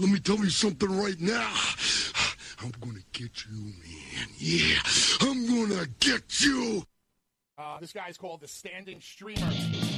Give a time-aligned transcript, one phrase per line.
[0.00, 1.52] Let me tell you something right now.
[2.62, 4.28] I'm gonna get you, man.
[4.38, 4.78] Yeah,
[5.20, 6.82] I'm gonna get you.
[7.58, 9.89] Uh, this guy's called the Standing Streamer.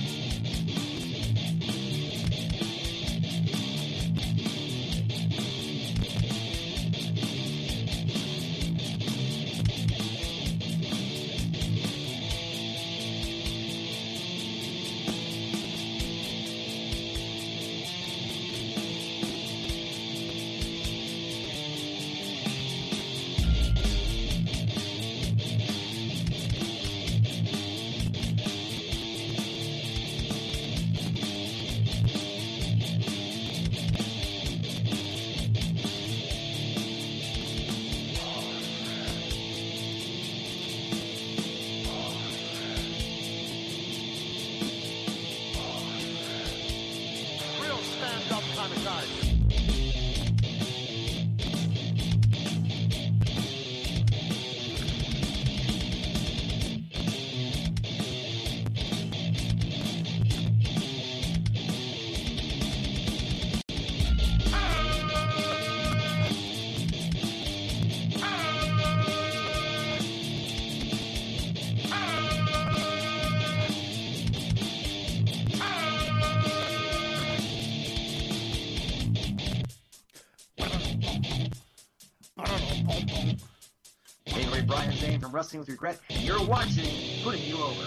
[85.62, 86.00] With Regret.
[86.08, 87.84] You're watching Putting You Over.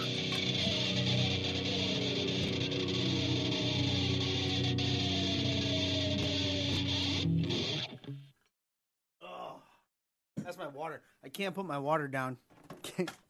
[9.22, 9.56] Oh,
[10.38, 11.02] that's my water.
[11.24, 12.38] I can't put my water down.
[12.82, 13.10] Can't-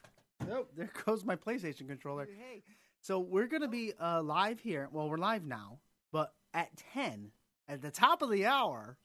[0.47, 2.27] Nope, there goes my PlayStation controller.
[2.27, 2.63] Hey,
[3.01, 4.89] so we're gonna be uh, live here.
[4.93, 5.81] Well, we're live now,
[6.13, 7.31] but at ten,
[7.67, 8.97] at the top of the hour,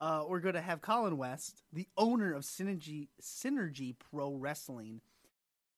[0.00, 5.00] uh, we're gonna have Colin West, the owner of Synergy Synergy Pro Wrestling.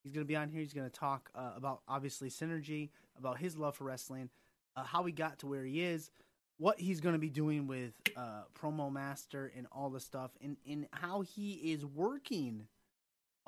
[0.03, 0.61] He's gonna be on here.
[0.61, 4.31] He's gonna talk uh, about obviously Synergy, about his love for wrestling,
[4.77, 6.11] uh, how he got to where he is,
[6.59, 10.59] what he's going to be doing with uh, Promo Master and all the stuff, and,
[10.69, 12.67] and how he is working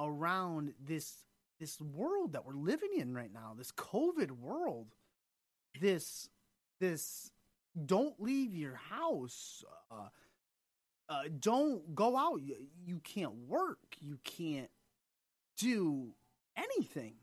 [0.00, 1.18] around this
[1.60, 4.88] this world that we're living in right now, this COVID world,
[5.80, 6.28] this
[6.80, 7.30] this
[7.86, 9.62] don't leave your house,
[11.08, 12.42] uh, don't go out.
[12.42, 13.96] You, you can't work.
[14.00, 14.70] You can't
[15.56, 16.08] do
[16.56, 17.14] anything,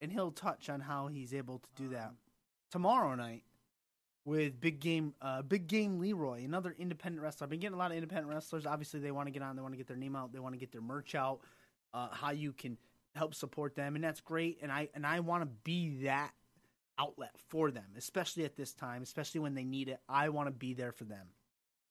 [0.00, 2.12] and he'll touch on how he's able to do that
[2.70, 3.42] tomorrow night
[4.24, 7.44] with Big Game, uh, Big Game Leroy, another independent wrestler.
[7.44, 8.66] I've been getting a lot of independent wrestlers.
[8.66, 10.54] Obviously, they want to get on, they want to get their name out, they want
[10.54, 11.40] to get their merch out.
[11.94, 12.78] Uh, how you can
[13.14, 14.58] help support them, and that's great.
[14.62, 16.32] And I and I want to be that
[16.98, 20.00] outlet for them, especially at this time, especially when they need it.
[20.08, 21.26] I want to be there for them.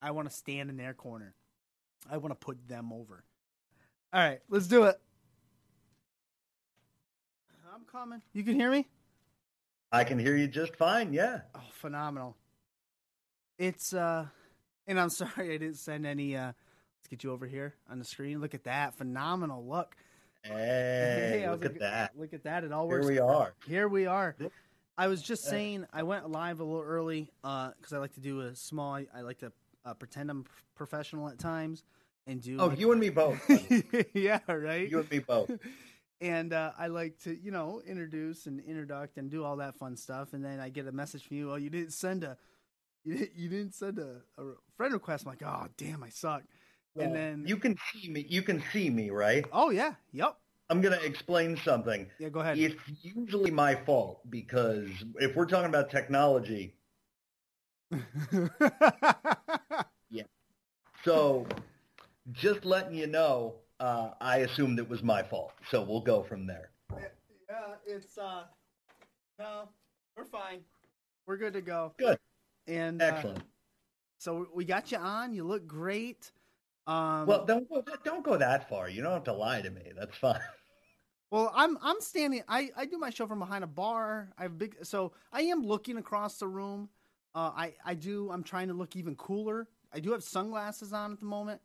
[0.02, 1.34] I want to stand in their corner.
[2.10, 3.24] I want to put them over.
[4.14, 5.00] All right, let's do it.
[7.74, 8.22] I'm coming.
[8.34, 8.88] You can hear me?
[9.92, 11.14] I can hear you just fine.
[11.14, 11.42] Yeah.
[11.56, 12.36] Oh, phenomenal.
[13.58, 14.26] It's uh
[14.88, 18.06] and I'm sorry I didn't send any uh let's get you over here on the
[18.06, 18.42] screen.
[18.42, 18.98] Look at that.
[18.98, 19.96] Phenomenal look.
[20.44, 22.12] Hey, I was look at that.
[22.18, 22.64] Look at that.
[22.64, 23.08] It all works.
[23.08, 23.30] Here works.
[23.30, 23.54] we are.
[23.68, 24.36] Here we are.
[24.98, 28.22] I was just saying I went live a little early uh cuz I like to
[28.22, 29.54] do a small I, I like to
[29.86, 31.84] uh, pretend I'm professional at times
[32.28, 33.40] and do Oh, like- you and me both.
[34.14, 34.90] yeah, right.
[34.90, 35.52] you and me both.
[36.22, 39.98] and uh, I like to, you know, introduce and introduct and do all that fun
[39.98, 40.34] stuff.
[40.34, 41.52] And then I get a message from you.
[41.52, 42.38] Oh, you didn't send a,
[43.04, 44.44] you didn't, you didn't send a, a
[44.78, 45.26] friend request.
[45.26, 46.44] I'm like, oh, damn, I suck.
[47.00, 48.26] and then, you can see me.
[48.30, 49.46] You can see me, right?
[49.54, 50.36] oh yeah, yep,
[50.70, 52.06] I'm gonna explain something.
[52.20, 52.30] yeah.
[52.30, 52.58] Go ahead.
[52.60, 56.76] It's usually my fault because if we're talking about technology,
[61.04, 61.46] so
[62.32, 65.54] just letting you know, uh, I assumed it was my fault.
[65.70, 66.72] So we'll go from there.
[66.92, 68.44] yeah, it's uh,
[69.40, 69.70] no,
[70.16, 70.60] we're fine.
[71.28, 71.94] We're good to go.
[71.98, 72.18] Good.
[72.68, 73.44] And uh, Excellent.
[74.20, 75.34] so we got you on.
[75.34, 76.32] You look great.
[76.88, 78.90] Um, Well, don't go, don't go that far.
[78.90, 79.92] You don't have to lie to me.
[79.98, 80.40] That's fine.
[81.32, 82.44] Well, I'm I'm standing.
[82.50, 84.34] I, I do my show from behind a bar.
[84.38, 86.90] I have big, so I am looking across the room.
[87.34, 88.30] Uh, I I do.
[88.32, 89.68] I'm trying to look even cooler.
[89.94, 91.62] I do have sunglasses on at the moment,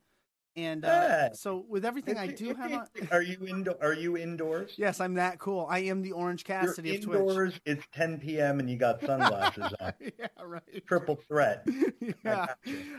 [0.57, 1.29] and uh, Yeah.
[1.33, 4.75] so with everything I do have on, Are you indo- Are you indoors?
[4.77, 5.67] yes, I'm that cool.
[5.69, 7.19] I am the Orange Cassidy You're of Twitch.
[7.21, 7.61] indoors.
[7.65, 8.61] It's 10 p.m.
[8.61, 9.93] and you got sunglasses on.
[10.01, 10.87] yeah, right.
[10.87, 11.67] Triple threat.
[12.25, 12.47] yeah.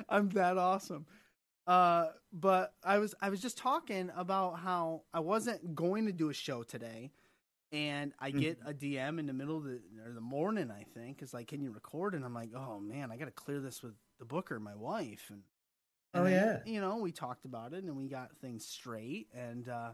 [0.10, 1.06] I'm that awesome.
[1.66, 6.30] Uh, but I was I was just talking about how I wasn't going to do
[6.30, 7.12] a show today,
[7.72, 8.40] and I Mm-hmm.
[8.42, 10.72] get a DM in the middle of the or the morning.
[10.72, 12.16] I think it's like, can you record?
[12.16, 15.26] And I'm like, oh man, I got to clear this with the booker, my wife,
[15.30, 15.42] and.
[16.14, 16.60] and Oh, yeah.
[16.66, 19.92] you know, we talked about it and we got things straight, and uh,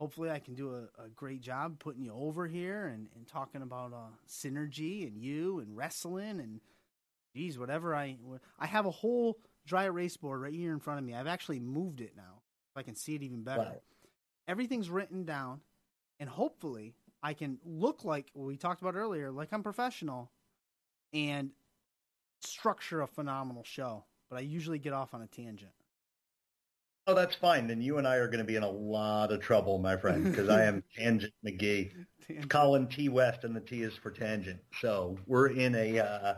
[0.00, 3.62] hopefully, I can do a, a great job putting you over here and, and talking
[3.62, 6.60] about uh, synergy and you and wrestling and
[7.34, 8.16] geez, whatever I
[8.58, 11.14] I have a whole dry erase board right here in front of me.
[11.14, 12.42] I've actually moved it now,
[12.72, 13.60] so I can see it even better.
[13.60, 13.82] Wow.
[14.48, 15.60] Everything's written down,
[16.20, 20.30] and hopefully, I can look like what we talked about earlier, like I'm professional,
[21.12, 21.50] and
[22.40, 24.04] structure a phenomenal show.
[24.30, 25.72] But I usually get off on a tangent.
[27.06, 27.66] Oh, that's fine.
[27.66, 30.24] Then you and I are going to be in a lot of trouble, my friend,
[30.24, 31.92] because I am Tangent McGee.
[32.50, 34.60] Colin T West, and the T is for tangent.
[34.82, 36.34] So we're in a uh,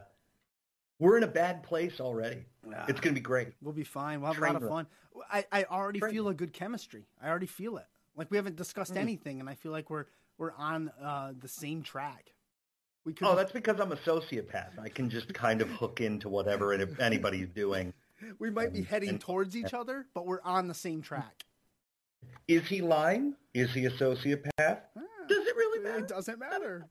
[1.00, 2.44] we're in a bad place already.
[2.86, 3.48] It's going to be great.
[3.60, 4.20] We'll be fine.
[4.20, 4.86] We'll have a Train lot of fun.
[5.32, 7.06] I, I already Train feel a good chemistry.
[7.20, 7.86] I already feel it.
[8.14, 8.98] Like we haven't discussed Mm.
[8.98, 10.04] anything, and I feel like we're
[10.40, 12.32] we're on uh, the same track.
[13.04, 14.78] We could Oh, that's because I'm a sociopath.
[14.80, 17.92] I can just kind of hook into whatever it, anybody's doing.
[18.38, 21.44] we might be heading and- towards each other, but we're on the same track.
[22.48, 23.34] Is he lying?
[23.54, 24.50] Is he a sociopath?
[24.58, 25.98] Does it really matter?
[26.00, 26.86] It doesn't matter.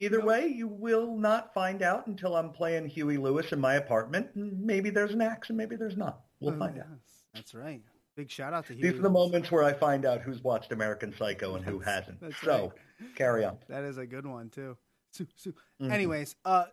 [0.00, 0.26] Either No.
[0.26, 4.28] way, you will not find out until I'm playing Huey Lewis in my apartment.
[4.34, 6.20] and Maybe there's an axe and maybe there's not.
[6.40, 6.86] We'll Oh, find out.
[7.32, 7.82] That's right.
[8.16, 11.12] Big shout out to These are the moments where I find out who's watched American
[11.16, 12.18] Psycho and who hasn't.
[12.42, 12.72] So,
[13.16, 13.58] carry on.
[13.68, 14.76] That is a good one too.
[15.12, 15.90] Su- su- Mhm.
[15.90, 16.66] Anyways, uh,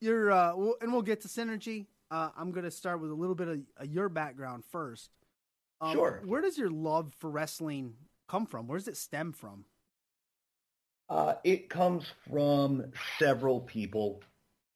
[0.00, 1.86] you're uh, we'll, and we'll get to synergy.
[2.10, 5.10] Uh, I'm gonna start with a little bit of uh, your background first.
[5.80, 6.22] Um, Sure.
[6.24, 7.94] Where does your love for wrestling
[8.28, 8.66] come from?
[8.66, 9.64] Where does it stem from?
[11.08, 14.22] Uh, it comes from several people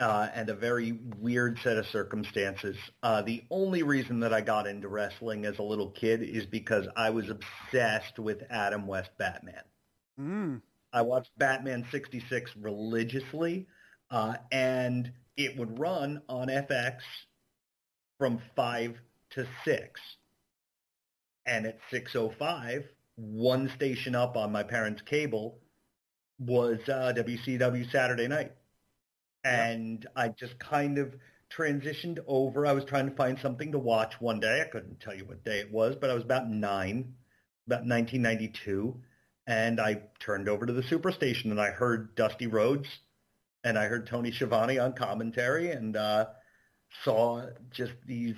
[0.00, 2.76] uh, and a very weird set of circumstances.
[3.02, 6.86] Uh, the only reason that I got into wrestling as a little kid is because
[6.96, 9.62] I was obsessed with Adam West Batman.
[10.20, 10.62] Mm.
[10.92, 13.66] I watched Batman 66 religiously,
[14.10, 16.98] uh, and it would run on FX
[18.18, 18.96] from 5
[19.30, 20.00] to 6.
[21.46, 22.84] And at 6.05,
[23.16, 25.58] one station up on my parents' cable
[26.38, 28.52] was uh, WCW Saturday Night.
[29.44, 31.14] And I just kind of
[31.56, 32.66] transitioned over.
[32.66, 34.60] I was trying to find something to watch one day.
[34.60, 37.14] I couldn't tell you what day it was, but I was about nine,
[37.66, 39.00] about 1992
[39.48, 42.86] and I turned over to the Superstation and I heard Dusty Rhodes
[43.64, 46.26] and I heard Tony Schiavone on commentary and uh,
[47.02, 48.36] saw just these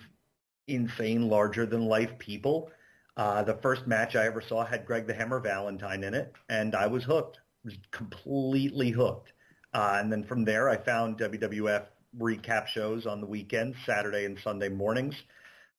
[0.68, 2.70] insane, larger-than-life people.
[3.16, 6.76] Uh, the first match I ever saw had Greg the Hammer Valentine in it, and
[6.76, 7.40] I was hooked.
[7.64, 9.32] was completely hooked.
[9.72, 11.86] Uh, and then from there, I found WWF
[12.18, 15.14] recap shows on the weekends, Saturday and Sunday mornings.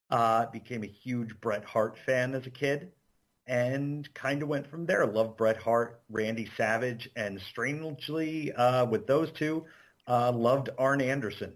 [0.09, 2.91] Uh, became a huge Bret Hart fan as a kid
[3.47, 5.05] and kind of went from there.
[5.05, 9.65] Loved Bret Hart, Randy Savage, and strangely, uh, with those two,
[10.07, 11.53] uh, loved Arn Anderson.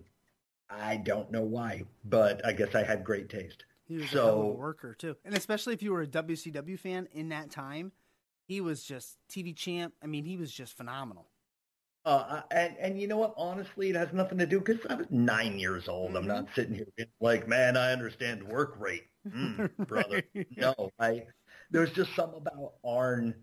[0.70, 3.66] I don't know why, but I guess I had great taste.
[3.88, 7.30] He was of a worker too, and especially if you were a WCW fan in
[7.30, 7.92] that time,
[8.44, 9.94] he was just TV champ.
[10.02, 11.28] I mean, he was just phenomenal.
[12.06, 13.34] Uh, and and you know what?
[13.36, 16.16] Honestly, it has nothing to do because I was nine years old.
[16.16, 20.22] I'm not sitting here being like, man, I understand work rate, mm, brother.
[20.56, 21.24] No, I.
[21.72, 23.34] There's just something about Arn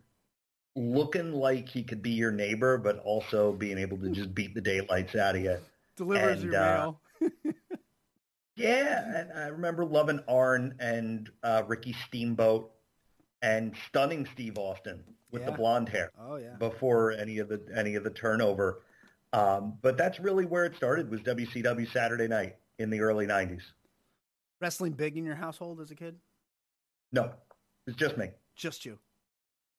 [0.76, 4.60] looking like he could be your neighbor, but also being able to just beat the
[4.60, 5.58] daylights out of you.
[5.96, 7.00] Delivers And, your uh, mail.
[8.54, 12.70] Yeah, and I remember loving Arn and uh, Ricky Steamboat
[13.40, 16.54] and stunning Steve Austin with the blonde hair Oh yeah.
[16.58, 18.82] before any of the any of the turnover.
[19.32, 23.62] Um, but that's really where it started was WCW Saturday Night in the early '90s.
[24.60, 26.16] Wrestling big in your household as a kid?
[27.12, 27.32] No,
[27.86, 28.98] it's just me, Just you.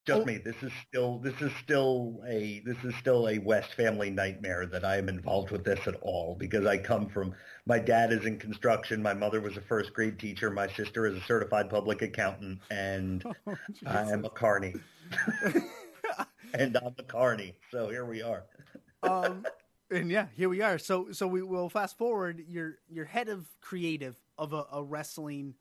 [0.06, 0.26] Just Oh.
[0.26, 0.38] me.
[0.38, 4.84] This is still this is still a this is still a West family nightmare that
[4.84, 7.34] I am involved with this at all because I come from
[7.66, 11.16] my dad is in construction, my mother was a first grade teacher, my sister is
[11.16, 13.56] a certified public accountant, and Oh,
[13.86, 14.76] I am a carney,
[16.54, 17.56] and I'm a carney.
[17.72, 18.44] So here we are.
[19.04, 19.46] um,
[19.90, 20.78] and yeah, here we are.
[20.78, 22.44] So so we will fast forward.
[22.48, 25.56] You're you're head of creative of a, a wrestling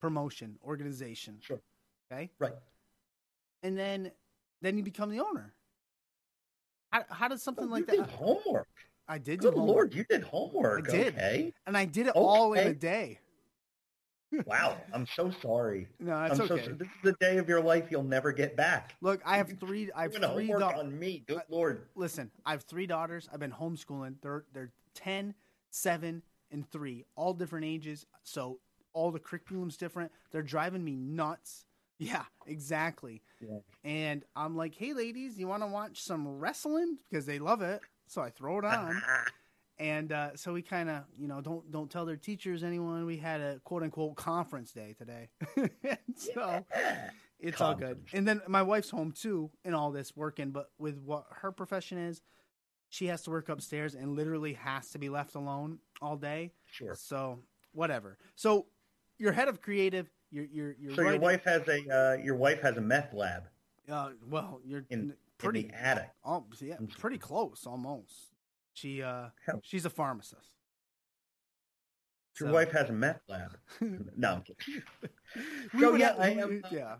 [0.00, 1.38] promotion organization.
[1.40, 1.60] Sure.
[2.12, 2.30] Okay.
[2.38, 2.52] Right.
[3.66, 4.12] And then
[4.62, 5.52] then you become the owner.
[6.92, 8.08] How, how does something oh, like you that?
[8.08, 8.68] did homework.
[9.08, 9.40] I did.
[9.40, 9.74] do Good homework.
[9.74, 10.88] lord, you did homework.
[10.88, 11.14] I did.
[11.14, 11.52] Okay.
[11.66, 13.18] and I did it all in a day.
[14.44, 14.78] Wow.
[14.94, 15.88] I'm so sorry.
[15.98, 16.64] No, that's I'm so okay.
[16.66, 18.94] so- this is the day of your life you'll never get back.
[19.00, 19.90] Look, I have three.
[19.94, 20.46] I have You're three.
[20.46, 21.24] homework dau- on me.
[21.26, 21.86] Good lord.
[21.96, 23.28] Listen, I have three daughters.
[23.32, 24.14] I've been homeschooling.
[24.22, 25.34] They're they're 10,
[25.70, 28.06] 7, and 3, all different ages.
[28.22, 28.60] So
[28.92, 30.10] all the curriculum's different.
[30.30, 31.65] They're driving me nuts.
[31.98, 33.22] Yeah, exactly.
[33.40, 33.58] Yeah.
[33.84, 36.98] And I'm like, hey, ladies, you want to watch some wrestling?
[37.10, 37.80] Because they love it.
[38.06, 39.02] So I throw it on.
[39.78, 43.06] and uh, so we kind of, you know, don't don't tell their teachers, anyone.
[43.06, 45.28] We had a quote unquote conference day today.
[45.56, 46.64] And so
[47.40, 48.02] it's all good.
[48.12, 51.98] And then my wife's home too and all this working, but with what her profession
[51.98, 52.22] is,
[52.88, 56.52] she has to work upstairs and literally has to be left alone all day.
[56.70, 56.94] Sure.
[56.94, 57.40] So
[57.72, 58.16] whatever.
[58.36, 58.66] So
[59.18, 60.08] you're head of creative.
[60.36, 63.44] You're you're you're So your wife has a uh, your wife has a meth lab
[63.90, 66.10] Uh, well, you're in, in pretty the attic.
[66.26, 68.34] Oh, yeah, pretty close, almost.
[68.74, 69.60] She, uh, Hell.
[69.62, 70.50] she's a pharmacist.
[72.38, 73.56] Your So- wife has a meth lab.
[73.80, 74.82] no, I'm kidding.
[75.72, 76.96] We So, yeah, have- I am, uh, yeah,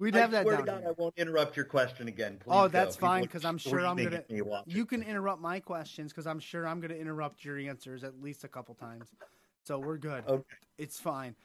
[0.00, 0.88] we'd I have that swear down to God, here.
[0.88, 2.38] I won't interrupt your question again.
[2.40, 4.16] Please Oh, that's fine because I'm sure I'm gonna.
[4.16, 7.56] at me watching You can interrupt my questions because I'm sure I'm gonna interrupt your
[7.56, 9.14] answers at least a couple times.
[9.62, 10.24] So we're good.
[10.26, 10.42] Okay.
[10.78, 11.36] It's fine.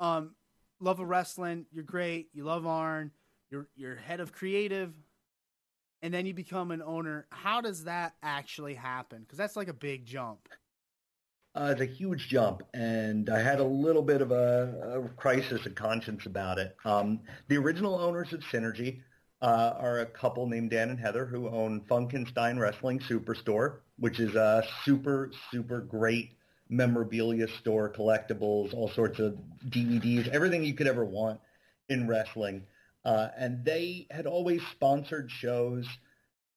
[0.00, 0.34] Um,
[0.80, 1.66] love of wrestling.
[1.72, 2.28] You're great.
[2.32, 3.10] You love Arn.
[3.50, 4.94] You're you're head of creative,
[6.02, 7.26] and then you become an owner.
[7.30, 9.20] How does that actually happen?
[9.20, 10.48] Because that's like a big jump.
[11.56, 15.64] Uh, it's a huge jump, and I had a little bit of a, a crisis
[15.66, 16.76] of conscience about it.
[16.84, 19.02] Um, the original owners of Synergy
[19.40, 24.34] uh, are a couple named Dan and Heather who own Funkenstein Wrestling Superstore, which is
[24.34, 26.30] a super, super great
[26.68, 29.36] memorabilia store, collectibles, all sorts of
[29.68, 31.40] DVDs, everything you could ever want
[31.88, 32.64] in wrestling.
[33.04, 35.86] Uh, and they had always sponsored shows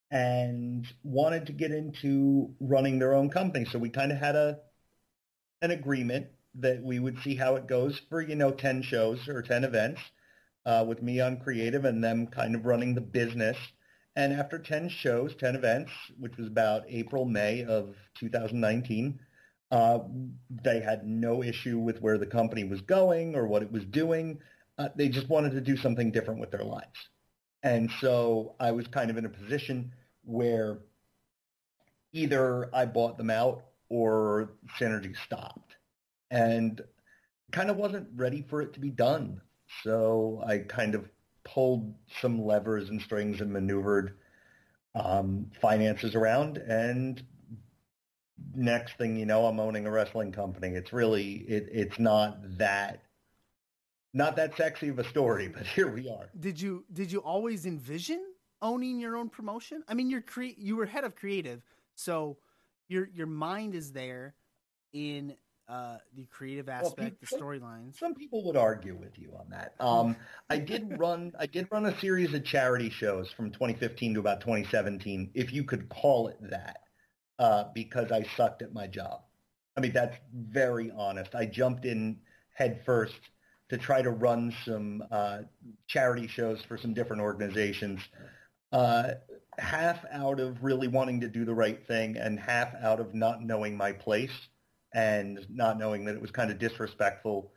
[0.10, 3.66] and wanted to get into running their own company.
[3.66, 4.60] So we kind of had a
[5.62, 9.42] an agreement that we would see how it goes for, you know, 10 shows or
[9.42, 10.02] 10 events
[10.66, 13.58] uh, with me on creative and them kind of running the business.
[14.16, 19.20] And after 10 shows, 10 events, which was about April, May of 2019,
[19.72, 20.00] uh,
[20.64, 24.40] they had no issue with where the company was going or what it was doing.
[24.78, 27.10] Uh, they just wanted to do something different with their lives.
[27.64, 29.94] And so I was kind of in a position
[30.24, 30.80] where
[32.14, 35.76] either I bought them out or Synergy stopped.
[36.30, 36.82] And
[37.52, 39.42] kind of wasn't ready for it to be done.
[39.84, 41.10] So I kind of
[41.44, 44.18] pulled some levers and strings and maneuvered
[44.96, 46.58] um, finances around.
[46.58, 47.24] And
[48.58, 50.70] next thing you know, I'm owning a wrestling company.
[50.70, 53.04] It's really, it, it's not that,
[54.14, 56.30] not that sexy of a story, but here we are.
[56.40, 58.22] Did you did you always envision
[58.62, 59.84] owning your own promotion?
[59.88, 61.62] I mean, you're cre- you were head of creative,
[61.96, 62.38] so
[62.90, 64.34] your your mind is there
[64.94, 65.36] in
[65.70, 68.00] uh, the creative aspect, the people- storylines.
[68.00, 69.74] Some people would argue with you on that.
[69.80, 70.16] Um,
[70.50, 71.34] I did run.
[71.38, 75.64] I did run a series of charity shows from 2015 to about 2017, if you
[75.64, 76.87] could call it that,
[77.40, 79.22] uh, because I sucked at my job.
[79.76, 81.36] I mean, that's very honest.
[81.36, 82.18] I jumped in
[82.54, 83.20] head first
[83.70, 85.40] to try to run some uh,
[85.88, 88.02] charity shows for some different organizations.
[88.72, 89.12] Uh,
[89.58, 93.42] half out of really wanting to do the right thing, and half out of not
[93.42, 94.48] knowing my place
[94.94, 97.52] and not knowing that it was kind of disrespectful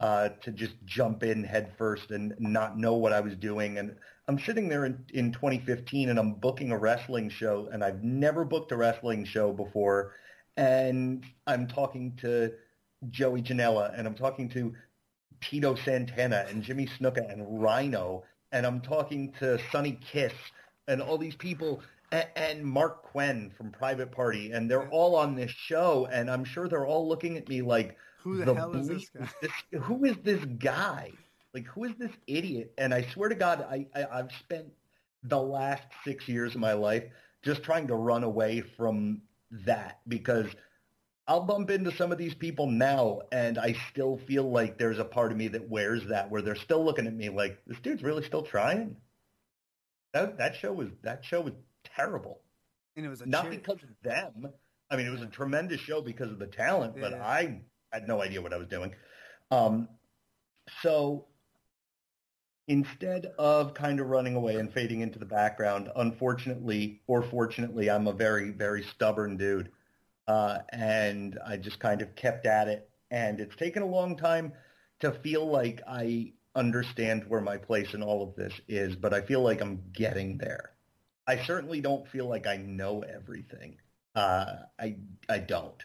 [0.00, 3.78] uh, to just jump in head first and not know what I was doing.
[3.78, 3.96] And
[4.28, 8.44] I'm sitting there in, in 2015 and I'm booking a wrestling show and I've never
[8.44, 10.14] booked a wrestling show before.
[10.56, 12.52] And I'm talking to
[13.10, 14.74] Joey Janela and I'm talking to
[15.40, 20.32] Tito Santana and Jimmy Snuka and Rhino and I'm talking to Sonny Kiss
[20.88, 25.36] and all these people and, and Marq Quen from Private Party and they're all on
[25.36, 28.88] this show and I'm sure they're all looking at me like Who the, hell is
[28.88, 29.28] this guy?
[29.42, 31.12] this- who is this guy?
[31.56, 32.74] Like, who is this idiot?
[32.76, 34.66] And I swear to God, I, I, I've spent
[35.22, 37.04] the last six years of my life
[37.42, 39.22] just trying to run away from
[39.64, 40.44] that because
[41.26, 45.04] I'll bump into some of these people now and I still feel like there's a
[45.06, 48.02] part of me that wears that where they're still looking at me like, this dude's
[48.02, 48.96] really still trying.
[50.12, 51.54] That, that show was, that show was
[51.96, 52.42] terrible.
[52.96, 54.52] And it was a Not cheer- because of them.
[54.90, 58.20] I mean, it was a tremendous show because of the talent, but I had no
[58.20, 58.94] idea what I was doing.
[59.50, 59.88] Um,
[60.82, 61.28] so
[62.68, 68.06] instead of kind of running away and fading into the background, unfortunately or fortunately, I'm
[68.06, 69.70] a very, very stubborn dude.
[70.26, 72.90] Uh, and I just kind of kept at it.
[73.10, 74.52] And it's taken a long time
[75.00, 79.20] to feel like I understand where my place in all of this is, but I
[79.20, 80.72] feel like I'm getting there.
[81.26, 83.76] I certainly don't feel like I know everything.
[84.14, 84.96] Uh, I
[85.28, 85.84] I don't.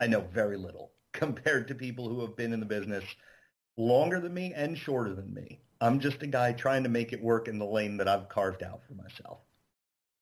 [0.00, 3.04] I know very little compared to people who have been in the business
[3.78, 5.60] longer than me and shorter than me.
[5.80, 8.62] I'm just a guy trying to make it work in the lane that I've carved
[8.62, 9.38] out for myself.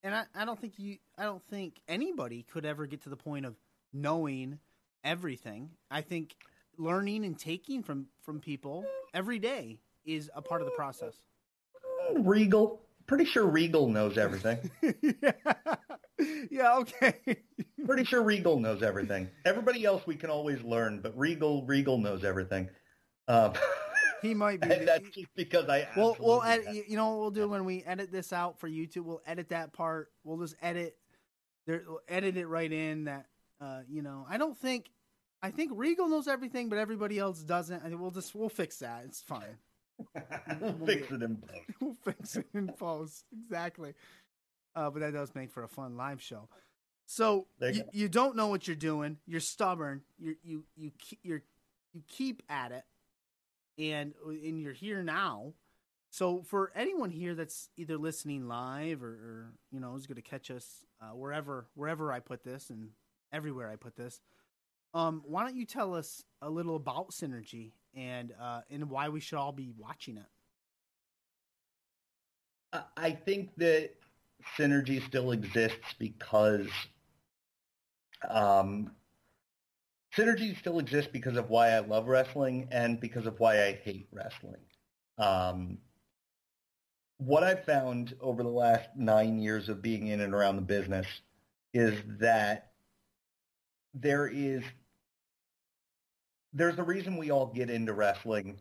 [0.05, 3.17] and I, I don't think you I don't think anybody could ever get to the
[3.17, 3.57] point of
[3.93, 4.59] knowing
[5.03, 5.71] everything.
[5.91, 6.37] I think
[6.79, 8.85] learning and taking from from people
[9.15, 11.15] every day is a part of the process?
[12.19, 12.83] Regal.
[13.07, 14.71] Pretty sure Regal knows everything.
[14.83, 15.33] yeah.
[16.51, 17.15] yeah, okay.
[17.85, 19.29] Pretty sure Regal knows everything.
[19.45, 22.69] Everybody else we can always learn, but Regal, Regal knows everything.
[23.29, 23.53] Um,
[24.23, 24.71] he might be.
[24.71, 25.89] and that's just because I.
[25.97, 28.33] We'll, we'll absolutely edit, have- you you know what we'll do when we edit this
[28.33, 29.05] out for YouTube?
[29.05, 30.11] We'll edit that part.
[30.25, 30.97] We'll just edit
[31.67, 33.27] there, we'll edit it right in that,
[33.61, 34.91] uh, you know, I don't think,
[35.43, 37.83] I think Regal knows everything, but everybody else doesn't.
[37.85, 39.03] I think we'll just, we'll fix that.
[39.05, 39.59] It's fine.
[40.61, 41.61] we'll fix it in post.
[41.81, 43.25] we'll fix it in post.
[43.45, 43.95] Exactly.
[44.75, 46.49] Uh, but that does make for a fun live show.
[47.07, 49.19] So you you, you don't know what you're doing.
[49.27, 50.03] You're stubborn.
[50.19, 50.91] You you you
[51.23, 51.43] you're
[51.95, 52.83] you keep at it,
[53.79, 55.53] and and you're here now.
[56.11, 60.23] So for anyone here that's either listening live or, or you know is going to
[60.23, 62.91] catch us uh, wherever wherever I put this and
[63.33, 64.21] everywhere I put this,
[64.95, 69.21] um, why don't you tell us a little about Synergy and uh, and why we
[69.21, 70.27] should all be watching it?
[72.73, 73.91] I- I think that
[74.57, 76.69] synergy still exists because
[78.29, 78.91] um,
[80.17, 84.09] synergy still exists because of why I love wrestling and because of why I hate
[84.13, 84.63] wrestling.
[85.19, 85.79] Um,
[87.19, 91.07] what I've found over the last nine years of being in and around the business
[91.73, 92.73] is that
[93.95, 94.63] there is
[96.53, 98.59] there's a reason we all get into wrestling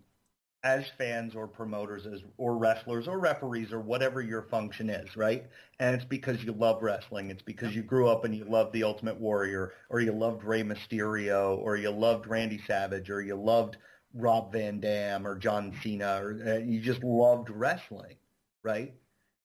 [0.65, 5.45] as fans or promoters as or wrestlers or referees or whatever your function is, right?
[5.79, 7.29] And it's because you love wrestling.
[7.29, 10.63] It's because you grew up and you loved the Ultimate Warrior or you loved Rey
[10.63, 13.77] Mysterio or you loved Randy Savage or you loved
[14.15, 18.15] Rob Van Dam or John Cena or uh, you just loved wrestling,
[18.63, 18.95] right?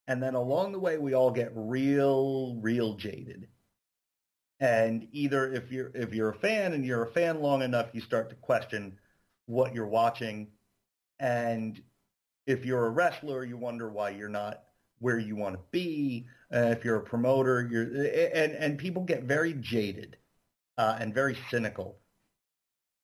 [0.07, 3.47] And then along the way we all get real real jaded.
[4.59, 8.01] And either if you're if you're a fan and you're a fan long enough you
[8.01, 8.97] start to question
[9.45, 10.47] what you're watching
[11.21, 11.81] and
[12.47, 14.63] if you're a wrestler, you wonder why you're not
[14.99, 16.25] where you want to be.
[16.53, 17.83] Uh, if you're a promoter, you're
[18.35, 20.17] and and people get very jaded
[20.77, 21.97] uh, and very cynical.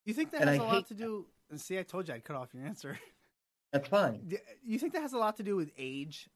[0.05, 1.27] You think that And has I a lot to do?
[1.49, 2.99] And see, I told you I'd cut off your answer.
[3.71, 4.33] That's fine.
[4.65, 6.29] You think that has a lot to do with age?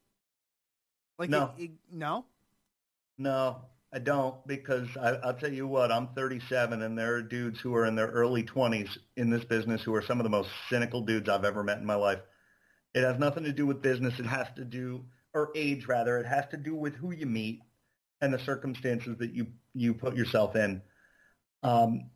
[1.18, 1.52] Like, No.
[1.58, 2.26] it- it- no.
[3.18, 3.62] No,
[3.94, 5.92] I don't because I, I'll tell you what.
[5.92, 9.84] I'm 37, and there are dudes who are in their early 20s in this business
[9.84, 12.20] who are some of the most cynical dudes I've ever met in my life.
[12.94, 14.18] It has nothing to do with business.
[14.20, 16.18] It has to do, or age rather.
[16.20, 17.62] It has to do with who you meet
[18.22, 20.82] and the circumstances that you you put yourself in.
[21.64, 22.12] Um,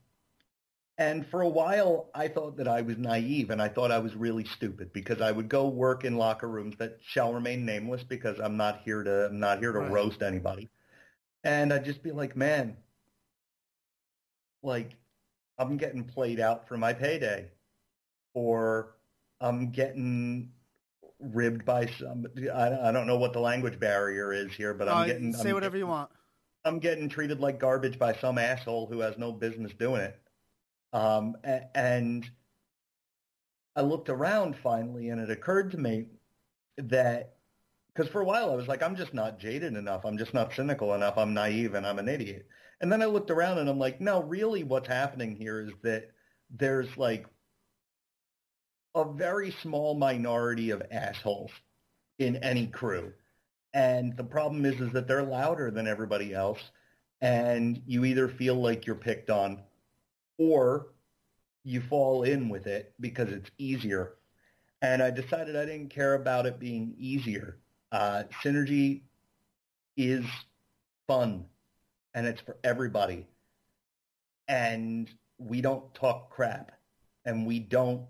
[0.98, 4.16] and for a while, I thought that I was naive and I thought I was
[4.16, 8.40] really stupid because I would go work in locker rooms that shall remain nameless because
[8.40, 9.92] I'm not here to I'm not here to Right.
[9.92, 10.70] roast anybody.
[11.46, 12.76] And I'd just be like, man,
[14.64, 14.98] like
[15.58, 17.50] I'm getting played out for my payday,
[18.34, 18.96] or
[19.40, 20.52] I'm getting
[21.20, 22.26] ribbed by some.
[22.54, 25.50] I, I don't know what the language barrier is here, but I'm Uh, getting say
[25.50, 26.10] I'm whatever you want.
[26.66, 30.20] I'm getting treated like garbage by some asshole who has no business doing it.
[30.94, 31.38] Um,
[31.76, 32.28] and
[33.76, 36.08] I looked around finally, and it occurred to me
[36.78, 37.35] that
[37.96, 40.06] because for a while I was like, I'm just not jaded enough.
[40.06, 41.18] I'm just not cynical enough.
[41.18, 42.46] I'm naive and I'm an idiot.
[42.82, 46.12] And then I looked around and I'm like, no, really what's happening here is that
[46.50, 47.26] there's like
[48.96, 51.52] a very small minority of assholes
[52.20, 53.14] in any crew.
[53.74, 56.60] And the problem is, is that they're louder than everybody else.
[57.22, 59.64] And you either feel like you're picked on
[60.38, 60.88] or
[61.64, 64.16] you fall in with it because it's easier.
[64.82, 67.58] And I decided I didn't care about it being easier.
[67.96, 69.04] Uh, synergy
[69.96, 70.26] is
[71.08, 71.46] fun
[72.14, 73.26] and it's for everybody.
[74.50, 76.74] And we don't talk crap
[77.24, 78.06] and we don't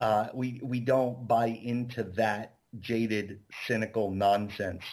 [0.00, 4.84] uh, we we don't buy into that jaded, cynical nonsense.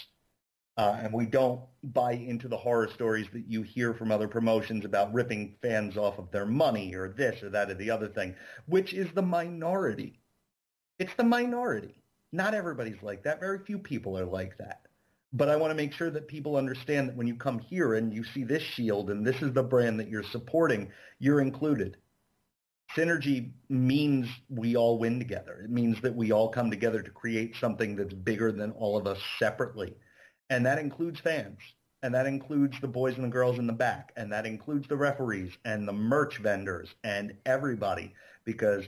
[0.75, 4.83] Uh, and we don't buy into the horror stories that you hear from other promotions
[4.83, 8.35] about ripping fans off of their money or this or that or the other thing,
[8.65, 10.19] which is the minority.
[10.99, 12.03] It's the minority.
[12.31, 13.39] Not everybody's like that.
[13.39, 14.81] Very few people are like that.
[15.33, 18.13] But I want to make sure that people understand that when you come here and
[18.13, 21.97] you see this shield and this is the brand that you're supporting, you're included.
[22.95, 25.61] Synergy means we all win together.
[25.63, 29.05] It means that we all come together to create something that's bigger than all of
[29.05, 29.95] us separately.
[30.49, 31.59] And that includes fans.
[32.03, 34.13] And that includes the boys and the girls in the back.
[34.15, 38.13] And that includes the referees and the merch vendors and everybody.
[38.45, 38.87] Because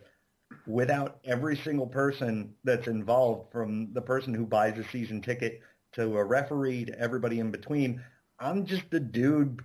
[0.66, 5.62] without every single person that's involved, from the person who buys a season ticket
[5.94, 8.02] to a referee to everybody in between,
[8.40, 9.62] I'm just a dude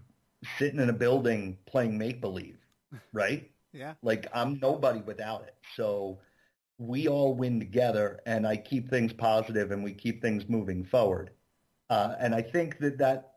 [0.58, 2.58] sitting in a building playing make-believe,
[3.12, 3.50] right?
[3.72, 3.94] Yeah.
[4.02, 5.56] Like I'm nobody without it.
[5.76, 6.18] So
[6.78, 11.30] we all win together, and I keep things positive, and we keep things moving forward.
[11.90, 13.34] Uh, and I think that that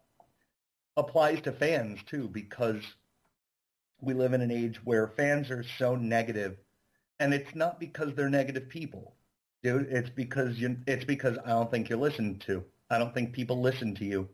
[0.95, 2.81] applies to fans too, because
[4.01, 6.57] we live in an age where fans are so negative,
[7.19, 9.13] and it's not because they're negative people,
[9.63, 9.87] dude.
[9.89, 10.77] It's because you.
[10.87, 12.63] It's because I don't think you're listened to.
[12.89, 14.29] I don't think people listen to you.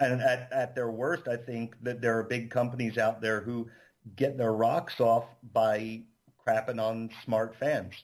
[0.00, 3.68] And at, at their worst, I think that there are big companies out there who
[4.16, 6.02] get their rocks off by
[6.44, 7.94] crapping on smart fans.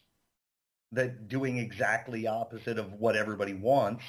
[0.93, 4.05] That doing exactly opposite of what everybody wants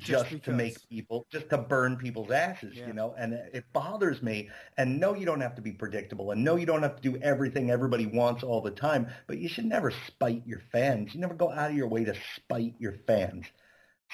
[0.00, 2.86] Just just, to make people, just to burn people's asses, Yeah.
[2.88, 3.14] you know?
[3.18, 4.48] And it bothers me.
[4.76, 6.30] And no, you don't have to be predictable.
[6.30, 9.08] And no, you don't have to do everything everybody wants all the time.
[9.26, 11.14] But you should never spite your fans.
[11.14, 13.46] You never go out of your way to spite your fans.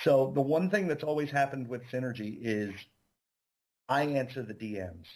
[0.02, 2.74] So the one thing that's always happened with Synergy is
[3.88, 5.06] I answer the DMs.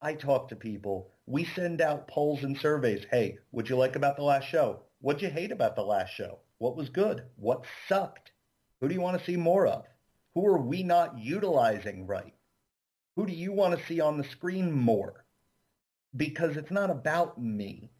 [0.00, 1.12] I talk to people.
[1.26, 3.04] We send out polls and surveys.
[3.10, 4.82] Hey, what'd you like about the last show?
[5.00, 6.40] What'd you hate about the last show?
[6.58, 7.24] What was good?
[7.36, 8.32] What sucked?
[8.80, 9.84] Who do you want to see more of?
[10.34, 12.34] Who are we not utilizing right?
[13.16, 15.24] Who do you want to see on the screen more?
[16.14, 17.90] Because it's not about me.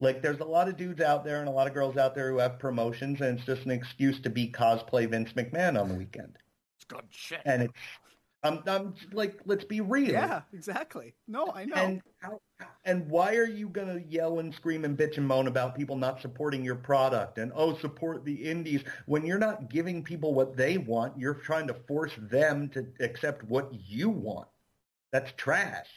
[0.00, 2.30] Like there's a lot of dudes out there and a lot of girls out there
[2.30, 5.94] who have promotions and it's just an excuse to be cosplay Vince McMahon on the
[5.94, 6.38] weekend.
[6.76, 7.42] It's good shit.
[7.44, 7.72] And it's
[8.44, 10.12] I'm I'm like let's be real.
[10.12, 11.14] Yeah, exactly.
[11.26, 11.74] No, I know.
[11.74, 12.40] And how,
[12.84, 16.20] and why are you gonna yell and scream and bitch and moan about people not
[16.20, 20.76] supporting your product and oh support the indies when you're not giving people what they
[20.76, 21.18] want?
[21.18, 24.48] You're trying to force them to accept what you want.
[25.10, 25.88] That's trash.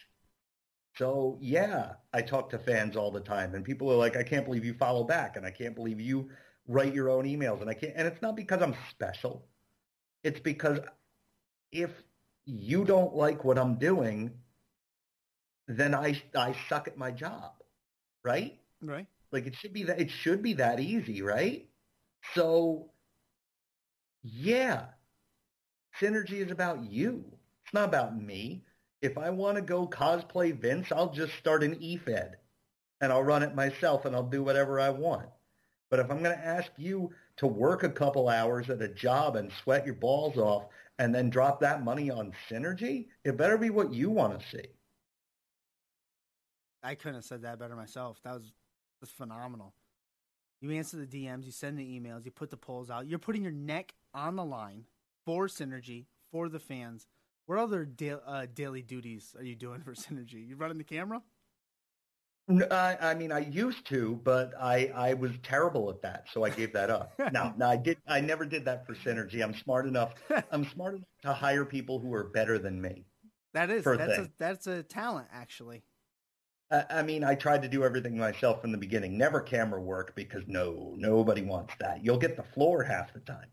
[0.97, 4.45] So yeah, I talk to fans all the time, and people are like, I can't
[4.45, 6.29] believe you follow back, and I can't believe you
[6.67, 7.93] write your own emails, and I can't.
[7.95, 9.45] And it's not because I'm special.
[10.23, 10.79] It's because
[11.71, 11.91] if
[12.47, 14.31] you don't like what I'm doing,
[15.67, 17.51] then I I suck at my job,
[18.23, 18.57] right?
[18.81, 19.05] right?
[19.31, 21.67] Like it should be that it should be that easy, right?
[22.33, 22.89] So
[24.23, 24.86] yeah.
[26.01, 27.25] Synergy is about you.
[27.65, 28.63] It's not about me.
[29.01, 32.33] If I want to go cosplay Vince, I'll just start an eFed
[33.01, 35.27] and I'll run it myself and I'll do whatever I want.
[35.89, 39.36] But if I'm going to ask you to work a couple hours at a job
[39.36, 40.65] and sweat your balls off
[40.99, 44.67] and then drop that money on Synergy, it better be what you want to see.
[46.83, 48.19] I couldn't have said that better myself.
[48.23, 48.53] That was
[49.01, 49.73] that's phenomenal.
[50.62, 53.07] You answer the DMs, you send the emails, you put the polls out.
[53.07, 54.86] You're putting your neck on the line
[55.25, 57.05] for Synergy, for the fans.
[57.45, 60.47] What other da- uh, daily duties are you doing for Synergy?
[60.47, 61.21] You running the camera?
[62.49, 66.45] I, uh, I mean, I used to, but I, I was terrible at that, so
[66.45, 67.13] I gave that up.
[67.33, 67.97] no, no, I did.
[68.07, 69.43] I never did that for Synergy.
[69.43, 70.13] I'm smart enough.
[70.51, 73.05] I'm smart enough to hire people who are better than me.
[73.53, 75.83] That is that's a that's a talent actually.
[76.71, 79.17] I, I mean, I tried to do everything myself from the beginning.
[79.17, 82.03] Never camera work because no, nobody wants that.
[82.03, 83.47] You'll get the floor half the time.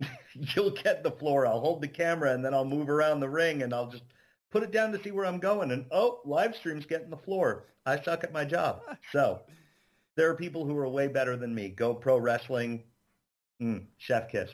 [0.34, 1.46] You'll get the floor.
[1.46, 4.04] I'll hold the camera and then I'll move around the ring and I'll just
[4.50, 5.70] put it down to see where I'm going.
[5.70, 7.64] And oh, live stream's getting the floor.
[7.84, 8.82] I suck at my job.
[9.12, 9.40] So
[10.16, 11.68] there are people who are way better than me.
[11.68, 12.82] Go Pro Wrestling,
[13.62, 14.50] mm, Chef Kiss.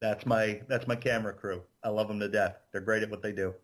[0.00, 1.62] That's my that's my camera crew.
[1.82, 2.56] I love them to death.
[2.72, 3.54] They're great at what they do.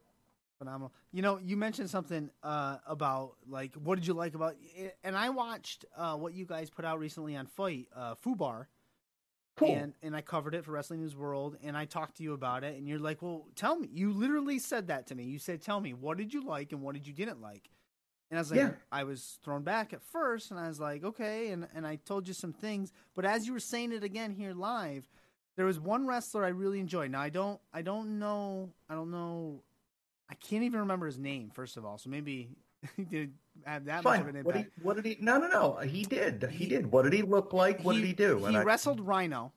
[0.59, 0.93] Phenomenal.
[1.13, 4.57] You know, you mentioned something uh, about like what did you like about
[5.05, 8.67] and I watched uh, what you guys put out recently on Fight uh, Fubar.
[9.57, 9.75] Cool.
[9.75, 12.63] And and I covered it for Wrestling News World, and I talked to you about
[12.63, 15.25] it, and you're like, "Well, tell me." You literally said that to me.
[15.25, 17.71] You said, "Tell me what did you like and what did you didn't like."
[18.31, 18.73] And I was like, Yeah.
[18.91, 22.29] I was thrown back at first, and I was like, "Okay," and and I told
[22.29, 25.09] you some things, but as you were saying it again here live,
[25.57, 27.11] there was one wrestler I really enjoyed.
[27.11, 29.63] Now I don't I don't know I don't know
[30.29, 32.51] I can't even remember his name first of all, so maybe
[33.11, 33.33] did
[33.67, 34.21] have that much Fine.
[34.21, 34.75] of an What impact.
[34.77, 35.17] did, what did he?
[35.21, 35.77] No, no, no.
[35.79, 36.47] He did.
[36.51, 36.87] He, He- did.
[36.91, 37.83] What did he look like?
[37.83, 38.39] What did he do?
[38.39, 39.53] He And I- wrestled Rhino.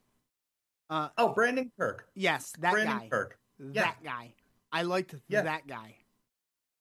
[0.89, 2.09] Uh, oh, Brandon Kirk.
[2.15, 3.09] yes, that Brandon guy.
[3.09, 3.37] Kirk.
[3.59, 3.93] That Yeah.
[4.11, 4.33] guy.
[4.71, 5.41] I liked Yeah.
[5.43, 5.95] that guy.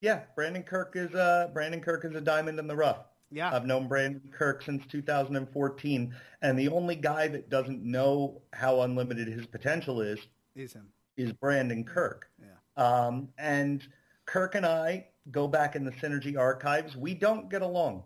[0.01, 3.05] Yeah, Brandon Kirk is uh Brandon Kirk is a diamond in the rough.
[3.31, 3.55] Yeah.
[3.55, 9.29] I've known Brandon Kirk since 2014, and the only guy that doesn't know how unlimited
[9.29, 10.19] his potential is
[10.55, 10.91] is him.
[11.19, 12.31] is Brandon Kirk.
[12.41, 12.83] Yeah.
[12.83, 13.87] Um, and
[14.25, 16.97] Kirk and I go back in the Synergy archives.
[16.97, 18.05] We don't get along.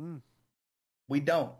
[0.00, 0.20] Mm.
[1.08, 1.52] We don't.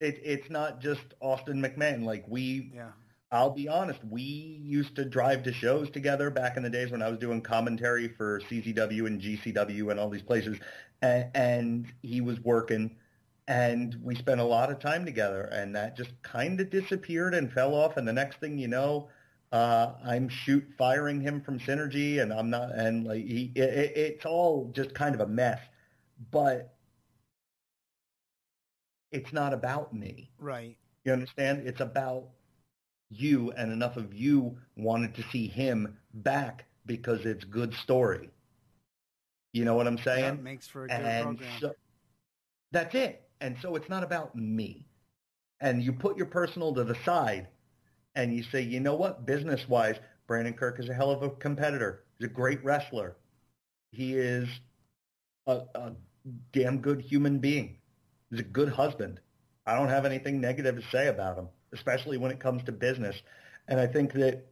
[0.00, 2.04] It, it's not just Austin McMahon.
[2.04, 2.90] Like we, Yeah.
[3.30, 7.00] I'll be honest, we used to drive to shows together back in the days when
[7.00, 10.58] I was doing commentary for CZW and GCW and all these places,
[11.00, 12.94] and, and he was working,
[13.48, 17.50] and we spent a lot of time together, and that just kind of disappeared and
[17.50, 19.08] fell off, and the next thing you know,
[19.52, 23.92] uh, I'm shoot firing him from Synergy, and I'm not, and like he, it, it,
[23.96, 25.60] it's all just kind of a mess,
[26.30, 26.74] but
[29.10, 30.30] it's not about me.
[30.38, 30.76] Right.
[31.04, 31.66] You understand?
[31.66, 32.28] It's about
[33.10, 38.30] you, and enough of you wanted to see him back because it's good story.
[39.52, 40.36] You know what I'm saying?
[40.36, 41.60] That makes for a good and program.
[41.60, 41.74] so
[42.70, 43.28] that's it.
[43.42, 44.86] And so it's not about me.
[45.60, 47.48] And you put your personal to the side
[48.14, 49.96] and you say, you know what, business wise,
[50.26, 52.04] Brandon Kirk is a hell of a competitor.
[52.18, 53.16] He's a great wrestler.
[53.90, 54.48] He is
[55.46, 55.92] a, a
[56.52, 57.78] damn good human being.
[58.30, 59.20] He's a good husband.
[59.66, 63.16] I don't have anything negative to say about him, especially when it comes to business.
[63.68, 64.46] And I think that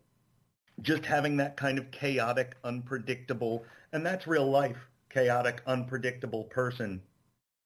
[0.82, 4.76] just having that kind of chaotic, unpredictable, and that's real life,
[5.10, 7.02] chaotic, unpredictable person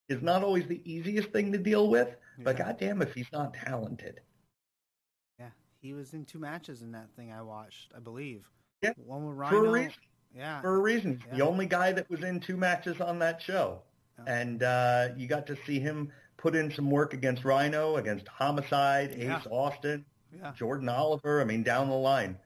[0.08, 4.20] is not always the easiest thing to deal with, but goddamn if he's not talented.
[5.84, 8.44] Yeah, he was in two matches in that thing I watched, I believe.
[8.82, 9.92] Yeah, one with For a reason.
[10.36, 11.22] Yeah, For a reason.
[11.30, 13.80] He's The only guy that was in two matches on that show.
[14.18, 14.34] Yeah.
[14.34, 19.12] And uh, you got to see him put in some work against Rhino, against Homicide,
[19.12, 19.40] Ace Yeah.
[19.50, 20.04] Austin,
[20.36, 21.40] yeah, Jordan Oliver.
[21.40, 22.36] I mean, down the line.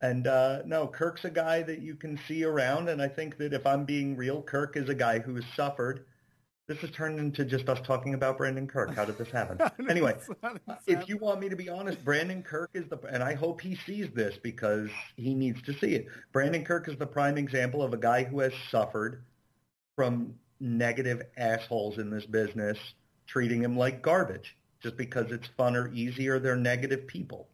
[0.00, 3.52] And uh, no, Kirk's a guy that you can see around, and I think that
[3.52, 6.04] if I'm being real, Kirk is a guy who has suffered.
[6.68, 8.94] This has turned into just us talking about Brandon Kirk.
[8.94, 9.58] How did this happen?
[9.90, 10.54] anyway, uh,
[10.86, 13.76] if you want me to be honest, Brandon Kirk is the, and I hope he
[13.84, 16.06] sees this because he needs to see it.
[16.32, 19.24] Brandon Kirk is the prime example of a guy who has suffered
[19.96, 22.78] from negative assholes in this business
[23.26, 26.38] treating him like garbage just because it's fun or easier.
[26.38, 27.48] They're negative people.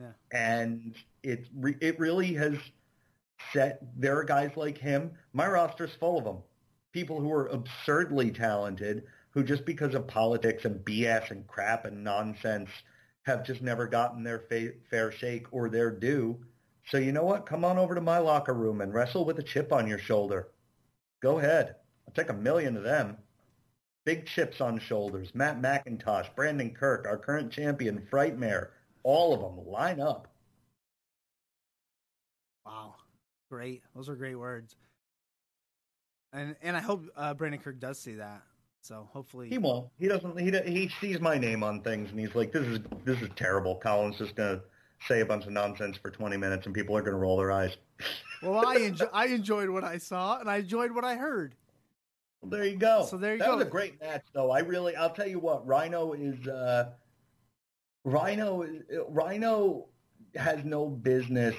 [0.00, 0.12] Yeah.
[0.32, 1.46] And it,
[1.80, 2.56] it really has
[3.52, 5.12] set, there are guys like him.
[5.32, 6.38] My roster's full of them.
[6.94, 12.04] People who are absurdly talented who just because of politics and BS and crap and
[12.04, 12.70] nonsense
[13.24, 16.38] have just never gotten their fa- fair shake or their due.
[16.86, 17.46] So you know what?
[17.46, 20.52] Come on over to my locker room and wrestle with a chip on your shoulder.
[21.20, 21.74] Go ahead.
[22.06, 23.16] I'll take a million of them.
[24.04, 25.34] Big chips on shoulders.
[25.34, 28.68] Matt McIntosh, Brandon Kirk, our current champion, Frightmare.
[29.02, 30.28] All of them line up.
[32.64, 32.94] wow,
[33.50, 33.82] great.
[33.96, 34.76] Those are great words.
[36.34, 38.42] And and I hope uh, Brandon Kirk does see that.
[38.82, 39.88] So hopefully, He won't.
[39.98, 40.38] He doesn't.
[40.38, 43.76] He he sees my name on things and he's like, "This is this is terrible."
[43.76, 44.60] Colin's just gonna
[45.08, 47.76] say a bunch of nonsense for 20 minutes and people are gonna roll their eyes.
[48.42, 51.54] well, I enjoy, I enjoyed what I saw and I enjoyed what I heard.
[52.40, 53.06] Well, there you go.
[53.08, 53.56] So there you that go.
[53.56, 54.50] was a great match, though.
[54.50, 56.90] I really, I'll tell you what, Rhino is, uh,
[58.04, 58.66] Rhino,
[59.08, 59.86] Rhino
[60.34, 61.54] has no business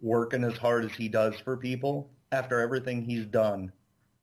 [0.00, 3.72] working as hard as he does for people after everything he's done,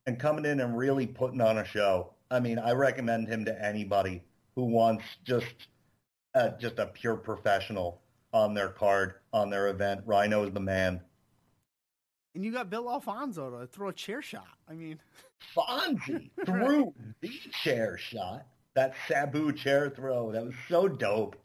[0.08, 2.13] and coming in and really putting on a show.
[2.32, 4.24] I mean, I recommend him to anybody
[4.56, 5.67] who wants just,
[6.34, 8.02] uh, just a pure professional
[8.34, 10.02] on their card on their event.
[10.06, 11.02] Rhino is the man.
[12.34, 14.48] And you got Bill Alfonso to throw a chair shot.
[14.70, 15.00] I mean,
[15.56, 17.32] Fonzie threw the
[17.63, 18.46] chair shot.
[18.76, 20.32] That Sabu chair throw.
[20.32, 21.36] That was so dope.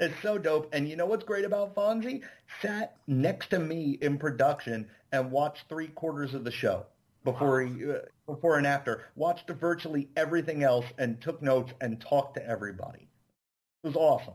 [0.00, 0.70] It's so dope.
[0.72, 2.22] And you know what's great about Fonzie?
[2.62, 6.86] Sat next to me in production and watched three quarters of the show
[7.24, 9.06] before he, uh, before and after.
[9.14, 13.08] Watched virtually everything else and took notes and talked to everybody.
[13.82, 14.34] It was awesome.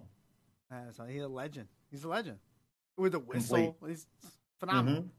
[0.92, 1.68] so he's a legend.
[1.92, 2.40] He's a legend
[2.98, 3.74] with a whistle.
[3.74, 3.92] Complete.
[3.92, 4.08] He's
[4.60, 5.04] phenomenal.
[5.04, 5.10] Mhm.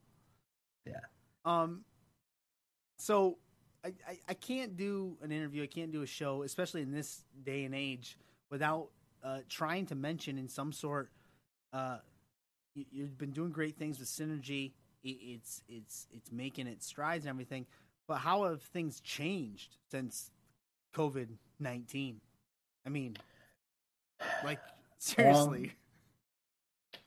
[1.45, 1.85] Um,
[2.99, 3.39] so
[3.85, 7.23] I, I, I can't do an interview, I can't do a show, especially in this
[7.45, 8.19] day and age,
[8.51, 8.89] without
[9.23, 11.11] uh, trying to mention in some sort.
[11.73, 11.99] Uh,
[12.75, 14.73] you, you've been doing great things with synergy.
[15.07, 17.67] It, it's it's it's making its strides and everything.
[18.09, 20.31] But how have things changed since
[20.95, 21.29] COVID
[21.61, 22.21] nineteen?
[22.85, 23.17] I mean,
[24.45, 24.61] like
[24.99, 25.73] seriously.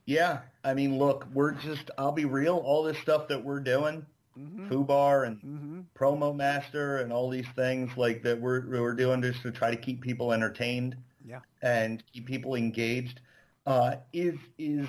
[0.05, 0.39] Yeah.
[0.63, 2.57] I mean, look, we're just, I'll be real.
[2.57, 4.03] All this stuff that we're doing,
[4.37, 4.67] mm-hmm.
[4.67, 5.79] Fubar and Mm-hmm.
[5.95, 9.77] promo master and all these things like that we're we're doing just to try to
[9.77, 11.41] keep people entertained Yeah.
[11.61, 13.21] and keep people engaged
[13.67, 14.87] uh, is is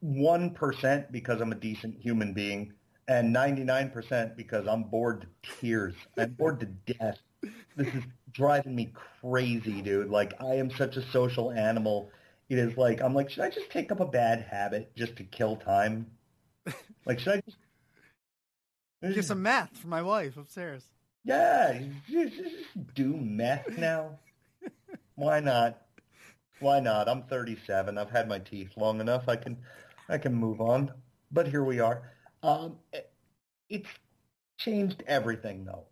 [0.00, 2.72] one percent because I'm a decent human being
[3.06, 5.94] and ninety nine percent because I'm bored to tears.
[6.16, 7.18] I'm bored to death.
[7.76, 10.10] This is driving me crazy, dude.
[10.10, 12.10] Like I am such a social animal.
[12.48, 15.24] It is like I'm like, should I just take up a bad habit just to
[15.24, 16.10] kill time?
[17.06, 17.56] Like should I just
[19.14, 20.82] Get some meth for my wife upstairs.
[21.24, 24.18] yeah, just, just do meth now.
[25.14, 25.80] Why not?
[26.60, 27.08] Why not?
[27.08, 27.98] I'm 37.
[27.98, 29.28] I've had my teeth long enough.
[29.28, 29.58] I can,
[30.08, 30.92] I can move on.
[31.30, 32.12] But here we are.
[32.42, 33.12] Um, it-
[33.68, 33.88] it's
[34.58, 35.86] changed everything though.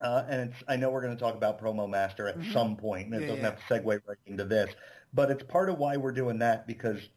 [0.00, 2.52] Uh, and it's, I know we're going to talk about Promo Master at Mhm.
[2.52, 3.50] some point, and it Yeah, doesn't yeah.
[3.50, 4.74] have to segue right into this.
[5.12, 7.08] But it's part of why we're doing that because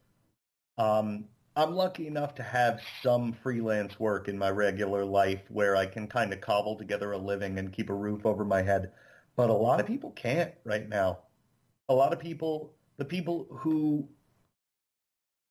[0.78, 5.86] um, I'm lucky enough to have some freelance work in my regular life where I
[5.86, 8.92] can kind of cobble together a living and keep a roof over my head
[9.36, 11.20] but a lot of people can't right now.
[11.92, 14.08] A lot of people, the people who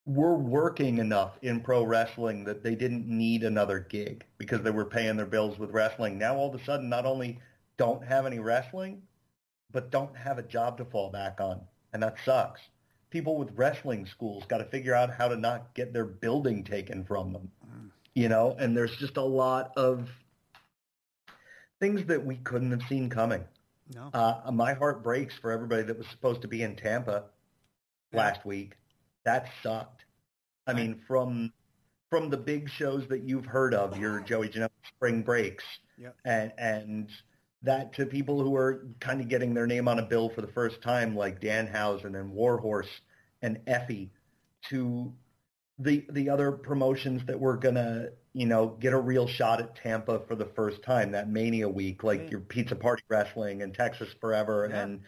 [0.06, 4.86] were working enough in pro wrestling that they didn't need another gig because they were
[4.86, 6.16] paying their bills with wrestling.
[6.16, 7.38] Now all of a sudden, not only
[7.76, 9.02] don't have any wrestling,
[9.70, 11.60] but don't have a job to fall back on,
[11.92, 12.62] and that sucks.
[13.10, 17.04] People with wrestling schools got to figure out how to not get their building taken
[17.04, 17.50] from them,
[18.14, 18.56] you know.
[18.58, 20.08] And there's just a lot of
[21.80, 23.44] things that we couldn't have seen coming.
[23.94, 24.10] No.
[24.12, 27.24] Uh, my heart breaks for everybody that was supposed to be in Tampa
[28.12, 28.74] last week.
[29.24, 30.04] That sucked.
[30.66, 31.52] I mean, from
[32.10, 35.64] from the big shows that you've heard of, your Joey Janela Spring Breaks,
[35.98, 36.16] Yep.
[36.24, 37.10] and and
[37.62, 40.48] that to people who are kind of getting their name on a bill for the
[40.48, 42.88] first time, like Danhausen and Warhorse
[43.42, 44.10] and Effy,
[44.70, 45.12] to
[45.78, 50.20] the the other promotions that were gonna you know get a real shot at Tampa
[50.26, 52.30] for the first time that Mania week, like Yeah.
[52.30, 54.82] your Pizza Party Wrestling and Texas Forever, Yeah.
[54.82, 55.00] and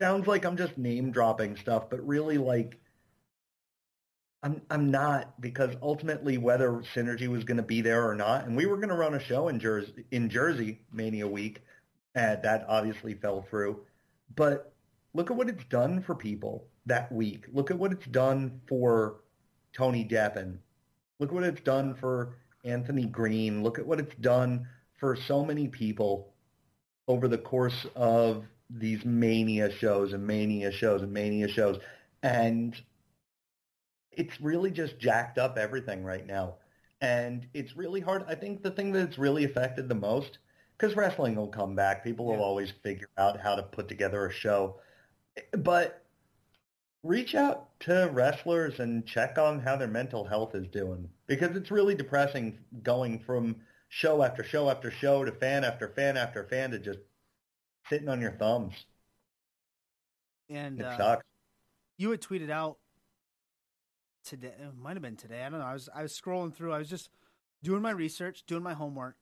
[0.00, 2.78] sounds like I'm just name dropping stuff, but really like
[4.42, 8.56] I'm I'm not because ultimately whether Synergy was going to be there or not, and
[8.56, 11.62] we were going to run a show in Jersey in Jersey Mania week,
[12.14, 13.84] and that obviously fell through.
[14.34, 14.72] But
[15.14, 17.46] look at what it's done for people that week.
[17.52, 19.20] Look at what it's done for
[19.72, 20.58] Tony Deppen.
[21.18, 23.62] Look what it's done for Anthony Green.
[23.62, 26.34] Look at what it's done for so many people
[27.08, 31.78] over the course of these mania shows and mania shows and mania shows.
[32.22, 32.76] And
[34.10, 36.56] it's really just jacked up everything right now.
[37.00, 38.24] And it's really hard.
[38.26, 40.38] I think the thing that's really affected the most,
[40.76, 42.02] because wrestling will come back.
[42.02, 44.80] People will always figure out how to put together a show.
[45.52, 46.05] But
[47.06, 51.70] reach out to wrestlers and check on how their mental health is doing because it's
[51.70, 53.56] really depressing going from
[53.88, 56.98] show after show after show to fan after fan after fan to just
[57.88, 58.74] sitting on your thumbs.
[60.48, 61.24] And It uh, sucks.
[61.98, 62.78] you had tweeted out
[64.24, 64.52] today.
[64.58, 65.42] It might have been today.
[65.44, 65.66] I don't know.
[65.66, 66.72] I was I was scrolling through.
[66.72, 67.10] I was just
[67.62, 69.16] doing my research, doing my homework,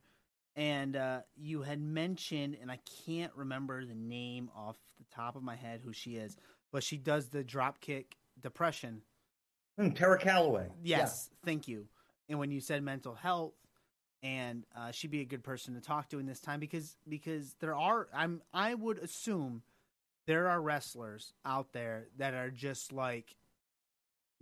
[0.56, 5.42] and uh, you had mentioned, and I can't remember the name off the top of
[5.42, 6.36] my head who she is,
[6.74, 8.06] but she does the dropkick
[8.42, 9.00] depression.
[9.78, 10.66] Hmm, Tara Calloway.
[10.82, 11.86] Yes, thank you.
[12.28, 13.54] And when you said mental health,
[14.24, 17.54] and uh, she'd be a good person to talk to in this time because because
[17.60, 19.62] there are I'm I would assume
[20.26, 23.36] there are wrestlers out there that are just like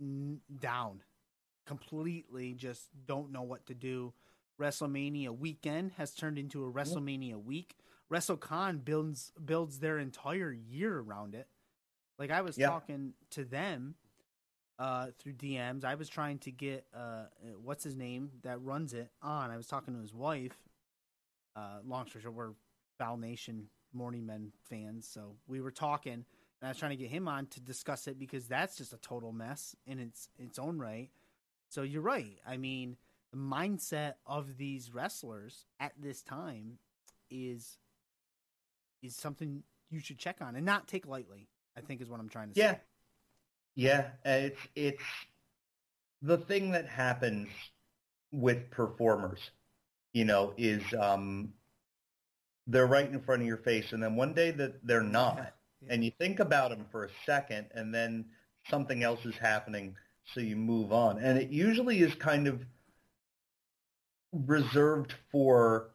[0.01, 1.01] n- down,
[1.67, 4.11] completely just don't know what to do.
[4.59, 7.75] WrestleMania weekend has turned into a WrestleMania week.
[8.11, 11.47] WrestleCon builds builds their entire year around it.
[12.19, 12.67] Like I was Yeah.
[12.67, 13.95] talking to them
[14.79, 15.83] uh, through DMs.
[15.83, 17.25] I was trying to get uh,
[17.61, 19.51] what's his name that runs it on.
[19.51, 20.57] I was talking to his wife.
[21.55, 22.53] Uh, long story short, we're
[22.97, 26.25] Foul Nation Morning Men fans, so we were talking, and
[26.63, 29.31] I was trying to get him on to discuss it because that's just a total
[29.31, 31.11] mess in its its own right.
[31.69, 32.39] So you're right.
[32.47, 32.97] I mean,
[33.31, 36.79] the mindset of these wrestlers at this time
[37.29, 37.77] is
[39.03, 41.47] is something you should check on and not take lightly.
[41.77, 42.73] I think is what I'm trying to Yeah.
[42.73, 42.81] say.
[43.75, 45.03] Yeah, it's it's
[46.21, 47.49] the thing that happens
[48.31, 49.39] with performers,
[50.13, 51.53] you know, is um
[52.67, 55.37] they're right in front of your face and then one day that they're not.
[55.81, 55.93] Yeah.
[55.93, 58.25] And you think about them for a second and then
[58.69, 59.95] something else is happening
[60.33, 61.17] so you move on.
[61.19, 62.65] And it usually is kind of
[64.31, 65.89] reserved for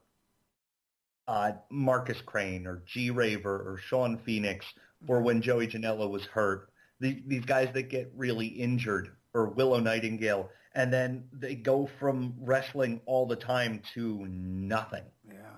[1.26, 4.66] uh, Marcus Crane or G Raver or Sean Phoenix
[5.06, 6.70] or when Joey Janela was hurt.
[7.00, 12.34] The, these guys that get really injured or Willow Nightingale and then they go from
[12.40, 15.04] wrestling all the time to nothing.
[15.26, 15.56] Yeah.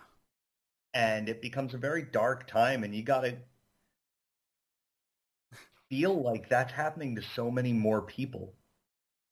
[0.95, 3.37] And it becomes a very dark time and you got to
[5.89, 8.55] feel like that's happening to so many more people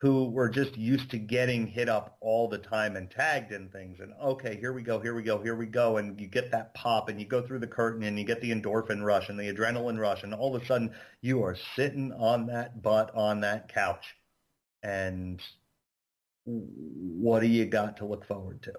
[0.01, 3.99] who were just used to getting hit up all the time and tagged in things.
[3.99, 5.97] And okay here we go here we go here we go.
[5.97, 8.51] And you get that pop and you go through the curtain and you get the
[8.51, 10.23] endorphin rush and the adrenaline rush.
[10.23, 14.15] And all of a sudden you are sitting on that butt on that couch.
[14.83, 15.41] And
[16.45, 18.73] what do you got to look forward to?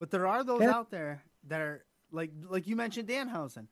[0.00, 0.70] But there are those Yeah.
[0.70, 3.66] out there that are like like you mentioned Danhausen.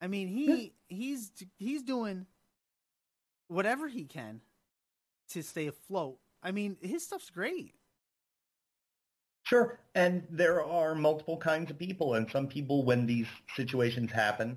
[0.00, 2.26] I mean, he he's he's doing
[3.48, 4.40] whatever he can
[5.30, 6.18] to stay afloat.
[6.42, 7.74] I mean, his stuff's great.
[9.44, 9.78] Sure.
[9.94, 12.14] And there are multiple kinds of people.
[12.14, 14.56] And some people, when these situations happen,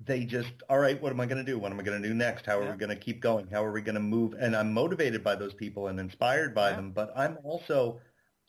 [0.00, 1.58] they just, all right, what am I going to do?
[1.58, 2.46] What am I going to do next?
[2.46, 2.72] How are Yeah.
[2.72, 3.46] we going to keep going?
[3.48, 4.34] How are we going to move?
[4.38, 6.76] And I'm motivated by those people and inspired by Yeah.
[6.76, 6.92] them.
[6.92, 8.00] But I'm also,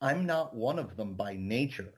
[0.02, 1.94] I'm not one of them by nature.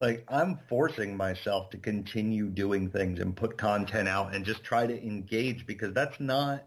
[0.00, 4.86] Like I'm forcing myself to continue doing things and put content out and just try
[4.86, 6.66] to engage because that's not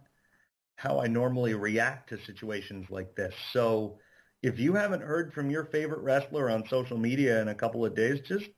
[0.83, 3.33] how I normally react to situations like this.
[3.53, 3.99] So
[4.41, 7.95] if you haven't heard from your favorite wrestler on social media in a couple of
[7.95, 8.49] days, just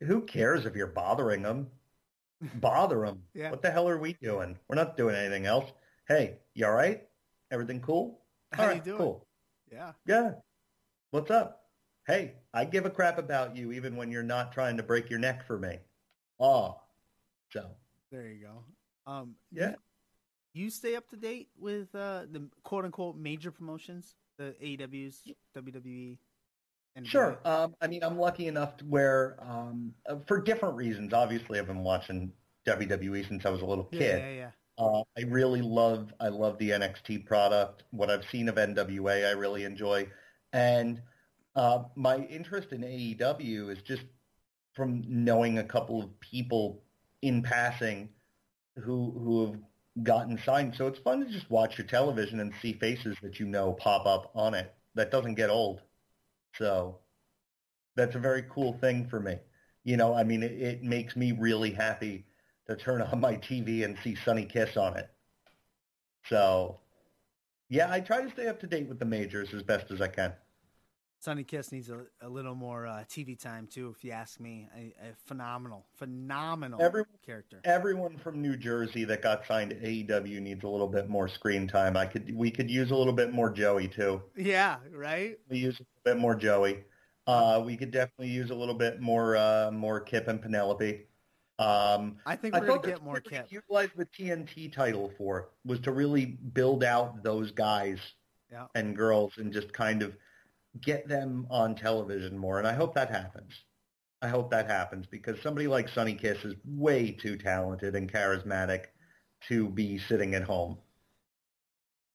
[0.00, 1.68] who cares if you're bothering them?
[2.56, 3.22] Bother them.
[3.32, 3.50] Yeah.
[3.50, 4.58] What the hell are we doing?
[4.68, 5.64] We're not doing anything else.
[6.06, 7.04] Hey, you all right?
[7.50, 8.20] Everything cool?
[8.52, 8.98] How all you doing?
[8.98, 9.26] cool.
[9.72, 9.92] Yeah.
[10.06, 10.32] Yeah.
[11.10, 11.62] What's up?
[12.06, 15.20] Hey, I give a crap about you even when you're not trying to break your
[15.20, 15.78] neck for me.
[16.38, 16.76] Oh.
[17.50, 17.70] So,
[18.12, 19.10] There you go.
[19.10, 19.76] Um, yeah.
[20.56, 25.16] You, stay up to date with uh, the quote unquote major promotions, the AEWs,
[25.56, 26.18] WWE,
[26.96, 27.38] and Sure.
[27.44, 31.66] Um, I mean, I'm lucky enough to where, um, uh, for different reasons, obviously I've
[31.66, 32.32] been watching
[32.66, 34.18] WWE since I was a little Yeah, kid.
[34.18, 34.50] yeah, yeah.
[34.78, 37.84] Uh, I really love I love the NXT product.
[37.90, 40.08] What I've seen of NWA, I really enjoy,
[40.52, 41.00] and
[41.54, 44.02] uh, my interest in AEW is just
[44.74, 46.82] from knowing a couple of people
[47.22, 48.10] in passing
[48.76, 49.60] who who have
[50.02, 50.74] gotten signed.
[50.76, 54.06] So it's fun to just watch your television and see faces that you know pop
[54.06, 54.74] up on it.
[54.94, 55.80] That doesn't get old.
[56.54, 56.98] So
[57.96, 59.38] that's a very cool thing for me.
[59.84, 62.26] You know, I mean, it, it makes me really happy
[62.66, 65.10] to turn on my TV and see Sonny Kiss on it.
[66.28, 66.80] So,
[67.68, 70.08] yeah, I try to stay up to date with the majors as best as I
[70.08, 70.32] can.
[71.18, 74.68] Sonny Kiss needs a, a little more uh, TV time too, if you ask me.
[74.76, 77.60] A, a phenomenal, phenomenal Every- character.
[77.64, 81.66] Everyone from New Jersey that got signed to AEW needs a little bit more screen
[81.66, 81.96] time.
[81.96, 84.22] I could, we could use a little bit more Joey too.
[84.36, 85.38] Yeah, right.
[85.48, 86.84] We use a little bit more Joey.
[87.26, 91.06] Uh, we could definitely use a little bit more, uh, more Kip and Penelope.
[91.58, 93.46] Um, I think I we're gonna get more Kip.
[93.50, 97.98] utilized the TNT title for was to really build out those guys
[98.52, 98.66] Yeah.
[98.74, 100.14] and girls and just kind of
[100.80, 102.58] get them on television more.
[102.58, 103.64] And I hope that happens.
[104.22, 108.86] I hope that happens because somebody like Sonny Kiss is way too talented and charismatic
[109.48, 110.78] to be sitting at home.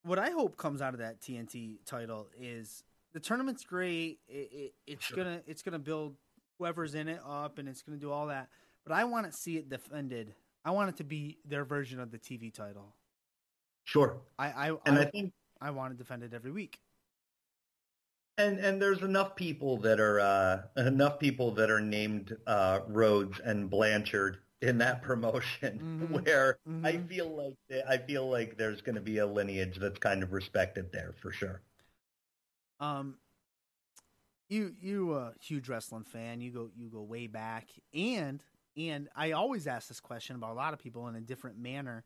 [0.04, 2.84] What I hope comes out of that TNT title is
[3.14, 4.20] the tournament's great.
[4.28, 5.18] It, it, it's Sure.
[5.18, 6.16] gonna it's gonna build
[6.58, 8.50] whoever's in it up, and it's gonna do all that.
[8.84, 10.34] But I want to see it defended.
[10.66, 12.96] I want it to be their version of the TV title.
[13.84, 14.18] Sure.
[14.40, 16.80] I I And I, I think I want to defend it defended every week.
[18.42, 23.40] And and there's enough people that are uh, enough people that are named uh, Rhodes
[23.40, 26.26] and Blanchard in that promotion Mhm.
[26.26, 27.10] where I Mhm.
[27.10, 27.56] feel like
[27.88, 31.32] I feel like there's going to be a lineage that's kind of respected there for
[31.32, 31.64] sure.
[32.80, 33.20] Um,
[34.50, 36.42] you you a huge wrestling fan.
[36.42, 38.44] You go you go way back, and
[38.76, 42.06] and I always ask this question about a lot of people in a different manner.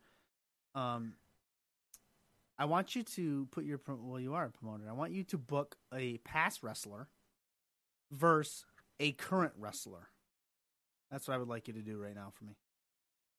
[0.76, 1.18] Um,
[2.58, 4.86] I want you to put your well, you are a promoter.
[4.90, 7.10] I want you to book a past wrestler
[8.12, 8.66] versus
[9.00, 10.10] a current wrestler.
[11.12, 12.56] That's what I would like you to do right now for me.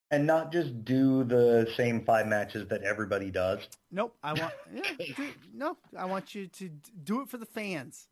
[0.09, 3.67] And not just do the same five matches that everybody does.
[3.91, 4.83] Nope, I want yeah,
[5.15, 5.77] do, no.
[5.97, 6.69] I want you to
[7.03, 8.07] do it for the fans.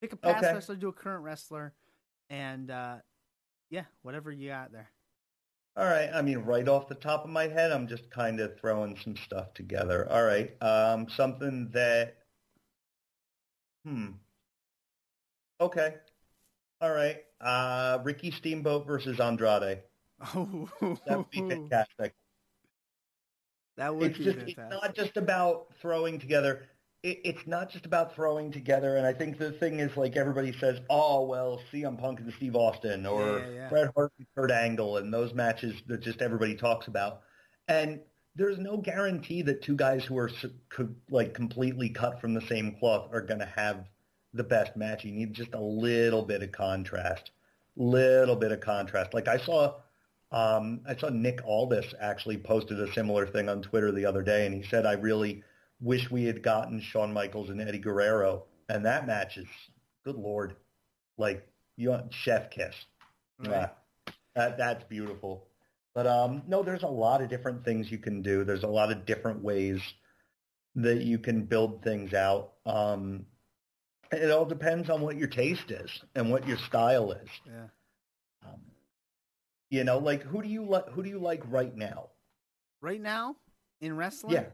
[0.00, 0.54] Pick a past Okay.
[0.54, 1.74] wrestler, do a current wrestler,
[2.30, 2.96] and uh,
[3.70, 4.88] yeah, whatever you got there.
[5.78, 6.10] All right.
[6.12, 9.16] I mean, right off the top of my head, I'm just kind of throwing some
[9.16, 10.10] stuff together.
[10.10, 10.60] All right.
[10.60, 12.16] Um, something that,
[13.84, 14.08] hmm.
[15.60, 15.94] Okay.
[16.80, 17.18] All right.
[17.40, 19.82] Uh, Ricky Steamboat versus Andrade.
[20.34, 20.68] Oh,
[21.06, 22.12] That would be fantastic.
[23.76, 26.68] that would It's be just, it's not just about throwing together.
[27.02, 28.96] It, it's not just about throwing together.
[28.96, 32.56] And I think the thing is, like, everybody says, oh, well, CM Punk and Steve
[32.56, 33.68] Austin or Yeah, yeah.
[33.68, 37.20] Bret Hart and Kurt Angle and those matches that just everybody talks about.
[37.68, 38.00] And
[38.34, 42.40] there's no guarantee that two guys who are, s- co- like, completely cut from the
[42.42, 43.86] same cloth are going to have
[44.34, 45.04] the best match.
[45.04, 47.30] You need just a little bit of contrast.
[47.76, 49.14] Little bit of contrast.
[49.14, 49.74] Like, I saw
[50.30, 54.44] um, I saw Nick Aldis actually posted a similar thing on Twitter the other day,
[54.44, 55.42] and he said, "I really
[55.80, 59.46] wish we had gotten Shawn Michaels and Eddie Guerrero, and that match is,
[60.04, 60.56] good lord,
[61.16, 62.74] like you want chef kiss.
[63.38, 63.50] Right.
[63.50, 63.68] Yeah,
[64.34, 65.46] that that's beautiful.
[65.94, 68.44] But um, no, there's a lot of different things you can do.
[68.44, 69.80] There's a lot of different ways
[70.76, 72.52] that you can build things out.
[72.66, 73.26] Um,
[74.12, 77.28] it all depends on what your taste is and what your style is.
[77.46, 77.66] Yeah.
[78.46, 78.60] Um,
[79.70, 80.88] you know, like who do you like?
[80.90, 82.08] Who do you like right now?
[82.80, 83.36] Right now
[83.80, 84.44] in wrestling, yeah.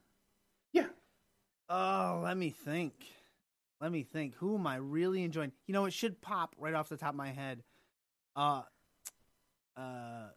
[1.68, 2.94] Oh, let me think.
[3.80, 4.34] Let me think.
[4.36, 5.52] Who am I really enjoying?
[5.66, 7.62] You know, it should pop right off the top of my head.
[8.36, 8.62] Uh,
[9.76, 10.28] uh,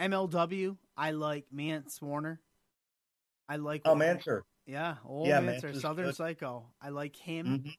[0.00, 0.76] MLW.
[0.96, 2.40] I like Mance Warner.
[3.48, 3.82] I like.
[3.84, 4.42] Oh, Manser.
[4.66, 6.16] Yeah, old Yeah, Manser, Southern good.
[6.16, 6.66] Psycho.
[6.80, 7.64] I like him.
[7.64, 7.76] Mhm.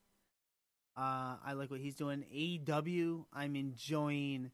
[0.98, 2.24] Uh, I like what he's doing.
[2.32, 4.52] AEW, I'm enjoying.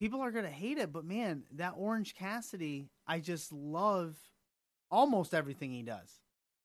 [0.00, 4.16] People are gonna hate it, but man, that Orange Cassidy, I just love
[4.90, 6.21] almost everything he does.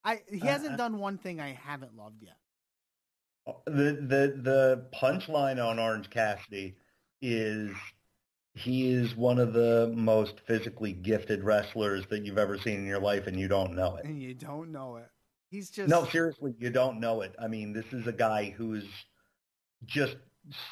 [0.07, 2.37] I he Uh, hasn't uh, done one thing I haven't loved yet.
[3.65, 6.77] The the the punchline on Orange Cassidy
[7.21, 7.71] is
[8.55, 12.99] he is one of the most physically gifted wrestlers that you've ever seen in your
[12.99, 14.05] life, and you don't know it.
[14.05, 15.09] And you don't know it.
[15.49, 17.35] He's just No, seriously, you don't know it.
[17.39, 18.87] I mean, this is a guy who's
[19.85, 20.17] just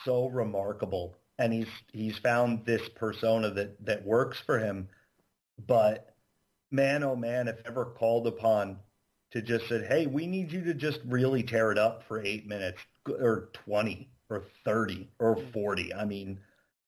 [0.03, 4.87] so remarkable, and he's he's found this persona that that works for him.
[5.67, 6.15] But
[6.71, 8.79] man, oh man, if ever called upon
[9.35, 12.47] to just said, "Hey, we need you to just really tear it up for eight
[12.47, 15.93] minutes, or twenty, or thirty, or forty.
[15.93, 16.39] I mean,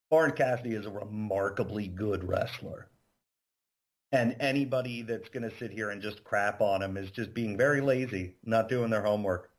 [0.10, 2.88] Orange Cassidy is a remarkably good wrestler.
[4.14, 7.58] And anybody that's going to sit here and just crap on him is just being
[7.58, 9.52] very lazy, not doing their homework.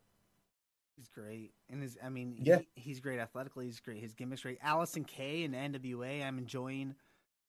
[0.97, 2.61] He's great, and his I mean, Yeah.
[2.74, 3.66] he, he's great athletically.
[3.66, 3.99] He's great.
[4.03, 4.61] His gimmick's great.
[4.62, 6.95] Allysin Kay and NWA, I'm enjoying,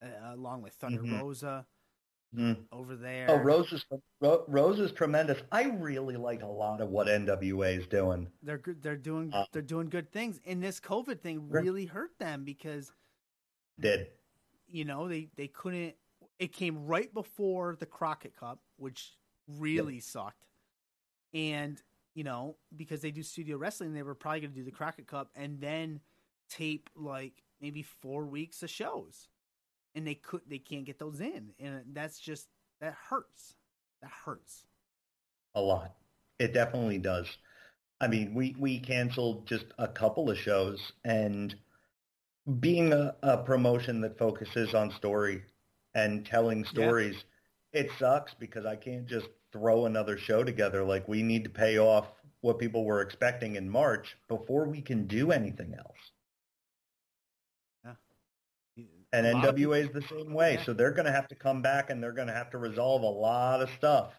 [0.03, 1.17] uh, along with Thunder Mhm.
[1.21, 1.65] Rosa
[2.38, 2.57] Mm.
[2.71, 3.25] over there.
[3.30, 3.84] Oh, Rose is
[4.21, 5.41] Ro- Rose is tremendous.
[5.51, 8.27] I really like a lot of what NWA is doing.
[8.43, 8.84] They're good.
[8.84, 9.34] They're doing.
[9.34, 10.39] Uh, they're doing good things.
[10.45, 12.91] And this COVID thing really hurt them because
[13.80, 14.07] Did
[14.67, 15.95] you know they they couldn't.
[16.38, 19.17] It came right before the Crockett Cup, which
[19.47, 20.45] really sucked.
[21.34, 21.82] And
[22.13, 25.07] you know because they do studio wrestling, they were probably going to do the Crockett
[25.07, 25.99] Cup and then
[26.47, 29.30] tape like maybe four weeks of shows,
[29.95, 32.47] and they could they can't get those in, and that's just
[32.81, 33.55] that hurts.
[34.01, 34.65] That hurts.
[35.55, 35.95] a lot.
[36.39, 37.27] It definitely does.
[38.01, 41.55] I mean, we we canceled just a couple of shows, and
[42.59, 45.43] being a, a promotion that focuses on story
[45.93, 47.23] and telling stories,
[47.73, 50.83] it sucks because I can't just throw another show together.
[50.83, 52.07] Like we need to pay off
[52.41, 55.97] what people were expecting in March before we can do anything else.
[59.12, 60.60] And NWA is the same way.
[60.66, 63.01] So they're going to have to come back and they're going to have to resolve
[63.01, 64.14] a lot of stuff.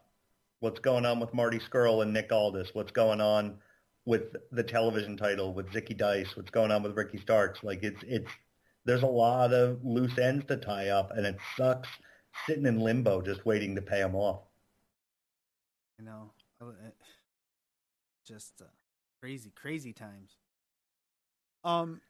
[0.59, 2.71] What's going on with Marty Scurll and Nick Aldis?
[2.73, 3.59] What's going on
[4.05, 6.37] with the television title with Zicky Dice?
[6.37, 7.63] What's going on with Ricky Starks?
[7.63, 8.31] Like it's it's
[8.85, 11.89] there's a lot of loose ends to tie up, and it sucks
[12.47, 14.41] sitting in limbo just waiting to pay them off.
[15.99, 16.33] You know,
[18.27, 18.67] just uh,
[19.21, 20.37] crazy, crazy times.
[21.63, 22.01] Um,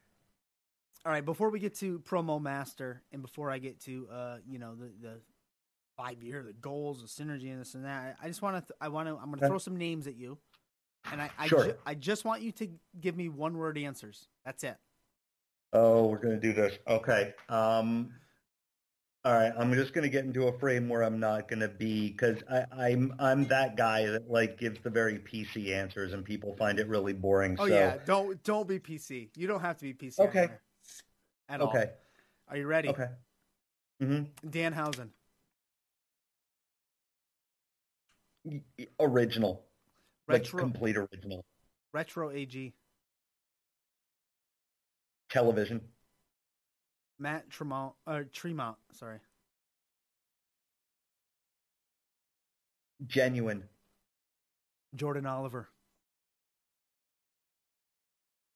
[1.05, 1.25] all right.
[1.25, 4.91] Before we get to promo master, and before I get to uh, you know, the
[5.01, 5.19] the
[5.97, 8.77] five year, the goals, the synergy, and this and that, I just want to, th-
[8.79, 10.37] I want to, I'm going to throw some names at you,
[11.11, 11.65] and I, I, Sure.
[11.65, 14.27] ju- I just want you to give me one word answers.
[14.45, 14.77] That's it.
[15.73, 16.77] Oh, we're going to do this.
[16.87, 17.33] Okay.
[17.49, 18.13] Um,
[19.23, 19.53] all right.
[19.57, 22.37] I'm just going to get into a frame where I'm not going to be because
[22.71, 26.87] I'm I'm that guy that like gives the very PC answers and people find it
[26.87, 27.55] really boring.
[27.59, 29.29] Oh so, yeah, don't don't be PC.
[29.37, 30.19] You don't have to be PC.
[30.19, 30.47] Okay.
[30.47, 30.61] there
[31.51, 31.67] At all.
[31.67, 31.91] Okay.
[32.47, 32.87] Are you ready?
[32.87, 33.07] Okay.
[33.99, 35.09] hmm Danhausen,
[38.99, 39.65] Original.
[40.29, 41.43] Like retro complete original.
[41.93, 42.73] retro AG,
[45.29, 45.81] Television.
[47.19, 48.77] Matt Tremont, uh, Tremont.
[48.93, 49.19] Sorry.
[53.07, 53.63] Genuine.
[54.95, 55.67] Jordan Oliver.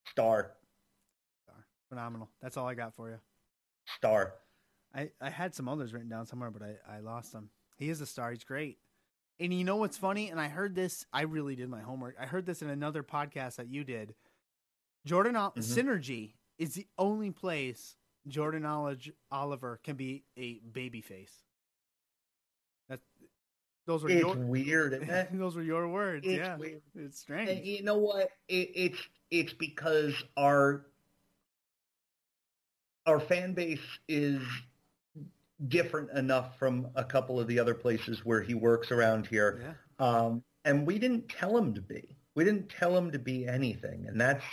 [0.10, 0.55] Star.
[1.90, 2.30] Phenomenal.
[2.42, 3.18] That's all I got for you.
[3.98, 4.34] Star.
[4.94, 7.50] I, I had some others written down somewhere, but I, I lost them.
[7.78, 8.32] He is a star.
[8.32, 8.78] He's great.
[9.40, 10.30] And you know what's funny?
[10.30, 11.06] And I heard this.
[11.12, 12.16] I really did my homework.
[12.20, 14.16] I heard this in another podcast that you did.
[15.06, 15.54] Jordan Mhm.
[15.58, 18.96] Synergy is the only place Jordan Ol-
[19.30, 21.44] Oliver can be a baby face.
[22.90, 23.02] That
[23.86, 26.26] those were It's your weird, those were your words.
[26.26, 26.82] It's yeah, weird.
[26.96, 27.66] it's And strange.
[27.66, 28.30] you know what?
[28.48, 30.86] It, it's it's because our
[33.06, 34.42] our fan base is
[35.68, 39.62] different enough from a couple of the other places where he works around here.
[40.00, 40.06] Yeah.
[40.06, 42.16] Um, and we didn't tell him to be.
[42.34, 44.06] We didn't tell him to be anything.
[44.08, 44.44] And that's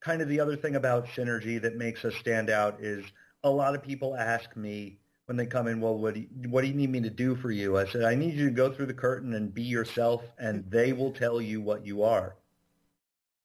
[0.00, 3.04] kind of the other thing about Synergy that makes us stand out is
[3.42, 6.60] a lot of people ask me when they come in, well, what do you, what
[6.62, 7.76] do you need me to do for you?
[7.76, 10.92] I said, I need you to go through the curtain and be yourself, and they
[10.92, 12.36] will tell you what you are.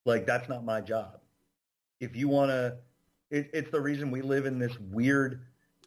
[0.05, 1.19] Like, that's not my job.
[1.99, 2.77] If you want to,
[3.31, 5.41] it, it's the reason we live in this weird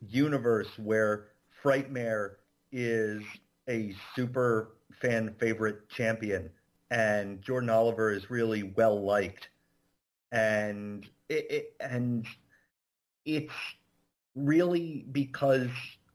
[0.08, 1.28] universe where
[1.62, 2.36] Frightmare
[2.72, 3.22] is
[3.68, 6.50] a super fan favorite champion
[6.90, 9.48] and Jordan Oliver is really well liked
[10.32, 12.26] and it, it and
[13.24, 13.54] it's
[14.34, 15.68] really because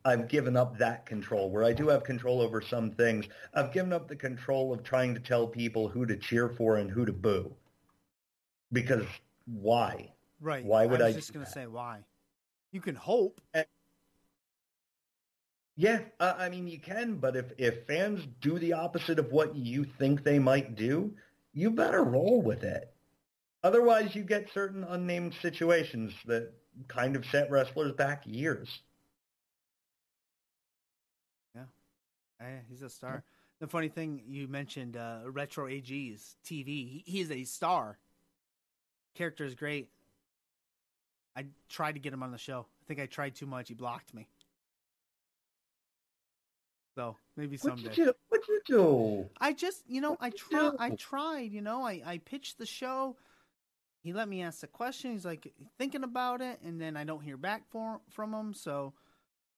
[0.05, 3.27] I've given up that control where I do have control over some things.
[3.53, 6.89] I've given up the control of trying to tell people who to cheer for and
[6.89, 7.53] who to boo.
[8.71, 9.05] Because
[9.45, 10.11] why?
[10.41, 10.65] Right.
[10.65, 11.99] Why would I I was do just gonna say why.
[12.71, 13.41] You can hope.
[15.75, 19.55] Yeah, uh, I mean you can, but if if fans do the opposite of what
[19.55, 21.13] you think they might do,
[21.53, 22.93] you better roll with it.
[23.63, 26.53] Otherwise, you get certain unnamed situations that
[26.87, 28.81] kind of set wrestlers back years.
[32.41, 33.23] Eh, he's a star.
[33.59, 36.67] The funny thing you mentioned, uh, Retro AG's TV.
[36.67, 37.97] He, he's a star.
[39.15, 39.89] Character is great.
[41.35, 42.65] I tried to get him on the show.
[42.81, 43.69] I think I tried too much.
[43.69, 44.27] He blocked me.
[46.95, 47.95] So maybe What someday.
[47.95, 48.13] you do?
[48.29, 49.29] What you do?
[49.39, 52.57] I just, you know, I What'd you try, I tried, you know, I, I pitched
[52.57, 53.15] the show.
[54.01, 55.11] He let me ask the question.
[55.11, 58.53] He's like thinking about it, and then I don't hear back for, from him.
[58.53, 58.93] So,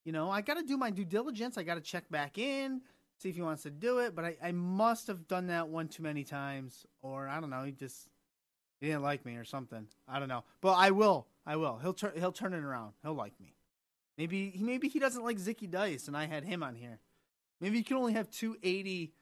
[0.03, 1.57] you know, I got to do my due diligence.
[1.57, 2.81] I got to check back in,
[3.17, 4.15] see if he wants to do it.
[4.15, 7.63] But I, I must have done that one too many times, or I don't know.
[7.63, 8.07] He just
[8.79, 9.87] he didn't like me or something.
[10.07, 10.43] I don't know.
[10.59, 11.27] But I will.
[11.45, 11.77] I will.
[11.81, 12.11] He'll turn.
[12.15, 12.93] He'll turn it around.
[13.03, 13.55] He'll like me.
[14.17, 16.99] Maybe he maybe he doesn't like Zicky Dice, and I had him on here.
[17.59, 19.13] Maybe you can only have two eighty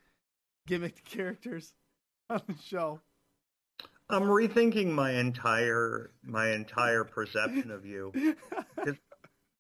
[0.68, 1.74] gimmicked characters
[2.30, 3.02] on the show.
[4.10, 8.12] I'm rethinking my entire my entire perception of you.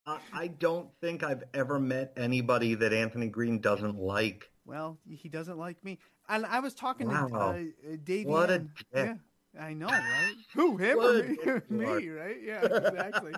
[0.08, 4.50] I, I don't think I've ever met anybody that Anthony Green doesn't like.
[4.66, 7.28] well, he doesn't like me, and I was talking Wow.
[7.28, 8.26] to uh, uh, Dave.
[8.26, 8.70] What a dick.
[8.94, 9.14] Yeah,
[9.60, 10.34] I know, right?
[10.56, 11.62] Who him or me?
[11.70, 12.38] me, right?
[12.44, 13.34] Yeah, exactly.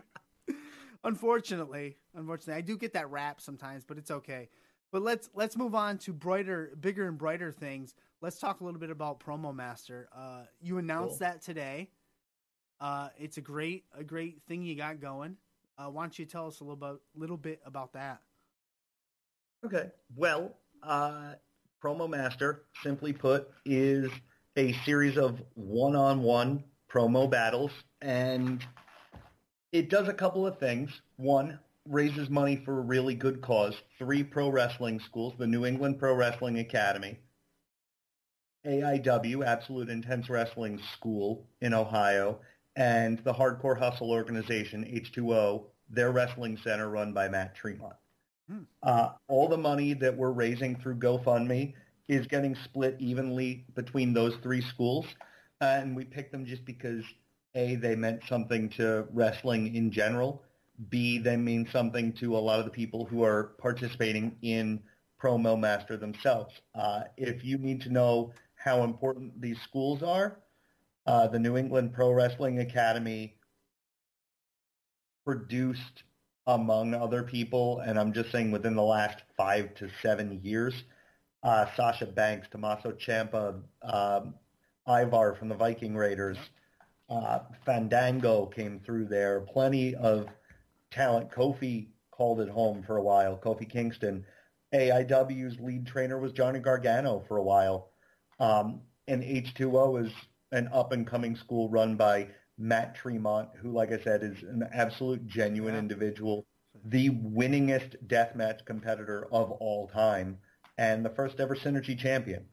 [1.03, 4.49] unfortunately, unfortunately, I do get that rap sometimes, but it's okay.
[4.91, 7.95] But let's let's move on to brighter, bigger and brighter things.
[8.21, 10.09] Let's talk a little bit about Promo Master.
[10.15, 11.27] Uh, you announced Cool.
[11.27, 11.89] that today.
[12.79, 15.37] Uh, it's a great a great thing you got going.
[15.77, 18.21] Uh, why don't you tell us a little bit little bit about that?
[19.65, 19.91] Okay.
[20.15, 21.33] Well, uh,
[21.81, 24.11] Promo Master, simply put, is
[24.57, 27.71] a series of one-on-one promo battles,
[28.01, 28.65] and
[29.71, 31.01] it does a couple of things.
[31.17, 33.75] One, raises money for a really good cause.
[33.97, 37.19] Three pro wrestling schools, the New England Pro Wrestling Academy,
[38.65, 42.39] AIW, Absolute Intense Wrestling School in Ohio,
[42.75, 47.95] and the Hardcore Hustle organization, H2O, their wrestling center run by Matt Tremont.
[48.83, 51.73] Uh, all the money that we're raising through GoFundMe
[52.11, 55.05] is getting split evenly between those three schools.
[55.61, 57.05] And we picked them just because,
[57.55, 60.43] A, they meant something to wrestling in general.
[60.89, 64.81] B, they mean something to a lot of the people who are participating in
[65.23, 66.53] Promo Master themselves.
[66.75, 70.37] Uh, if you need to know how important these schools are,
[71.07, 73.35] uh, the New England Pro Wrestling Academy
[75.23, 76.03] produced
[76.45, 80.73] among other people, and I'm just saying within the last five to seven years,
[81.43, 84.35] uh, Sasha Banks, Tommaso Ciampa, um,
[84.87, 86.37] Ivar from the Viking Raiders,
[87.09, 89.41] uh, Fandango came through there.
[89.41, 90.27] Plenty of
[90.91, 91.29] talent.
[91.31, 93.37] Kofi called it home for a while.
[93.37, 94.25] Kofi Kingston.
[94.73, 97.89] AIW's lead trainer was Johnny Gargano for a while.
[98.39, 100.13] Um, and H2O is
[100.51, 102.27] an up-and-coming school run by
[102.57, 105.79] Matt Tremont, who, like I said, is an absolute genuine Yeah.
[105.79, 106.45] individual,
[106.85, 110.37] the winningest deathmatch competitor of all time,
[110.77, 112.45] and the first ever Synergy champion.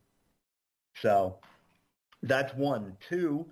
[1.03, 1.39] So
[2.23, 2.97] that's one.
[3.09, 3.47] Two,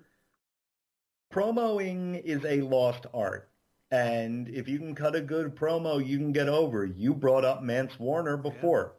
[1.33, 3.49] promoing is a lost art.
[3.89, 6.85] And if you can cut a good promo, you can get over.
[6.85, 8.95] You brought up Mance Warner before.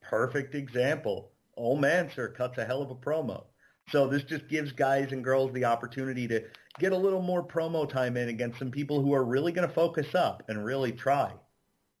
[0.00, 1.30] Perfect example.
[1.56, 3.44] Old Manser cuts a hell of a promo.
[3.90, 6.42] So this just gives guys and girls the opportunity to
[6.78, 9.74] get a little more promo time in against some people who are really going to
[9.74, 11.32] focus up and really try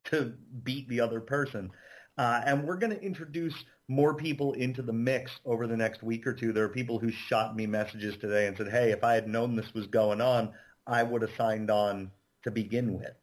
[0.04, 0.32] to
[0.64, 1.70] beat the other person.
[2.18, 3.54] Uh, and we're going to introduce
[3.88, 6.52] more people into the mix over the next week or two.
[6.52, 9.56] There are people who shot me messages today and said, hey, if I had known
[9.56, 10.52] this was going on,
[10.86, 12.10] I would have signed on
[12.44, 13.14] to begin with.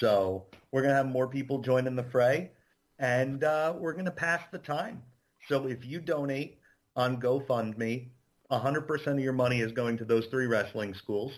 [0.00, 2.50] So we're going to have more people join in the fray,
[2.98, 5.02] and uh, we're going to pass the time.
[5.48, 6.58] So if you donate
[6.96, 8.08] on GoFundMe,
[8.50, 11.32] 100% of your money is going to those three wrestling schools.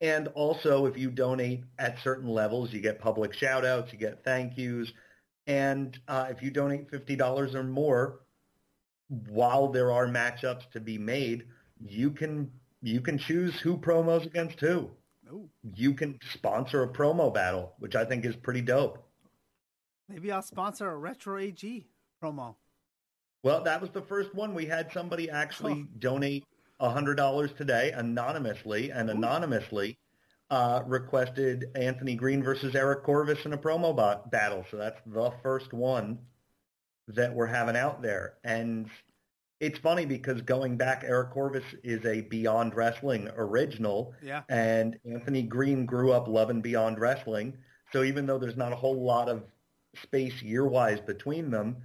[0.00, 4.58] And also, if you donate at certain levels, you get public shout-outs, you get thank
[4.58, 4.92] yous.
[5.46, 8.20] And uh, if you donate $50 or more,
[9.28, 11.44] while there are matchups to be made,
[11.86, 12.50] you can
[12.82, 14.90] you can choose who promos against who.
[15.32, 18.98] Ooh, You can sponsor a promo battle, which I think is pretty dope.
[20.08, 21.86] maybe I'll sponsor a Retro AG
[22.22, 22.56] promo.
[23.42, 24.54] Well, that was the first one.
[24.54, 26.44] We had somebody actually donate
[26.80, 29.98] $100 today anonymously, and anonymously
[30.50, 34.64] uh, requested Anthony Green versus Eric Corvus in a promo bot- battle.
[34.70, 36.18] So that's the first one
[37.08, 38.34] that we're having out there.
[38.44, 38.88] And
[39.60, 44.42] it's funny because going back, Eric Corvus is a Beyond Wrestling original, Yeah.
[44.48, 47.56] and Anthony Green grew up loving Beyond Wrestling.
[47.92, 49.44] So even though there's not a whole lot of
[50.02, 51.76] space year-wise between them,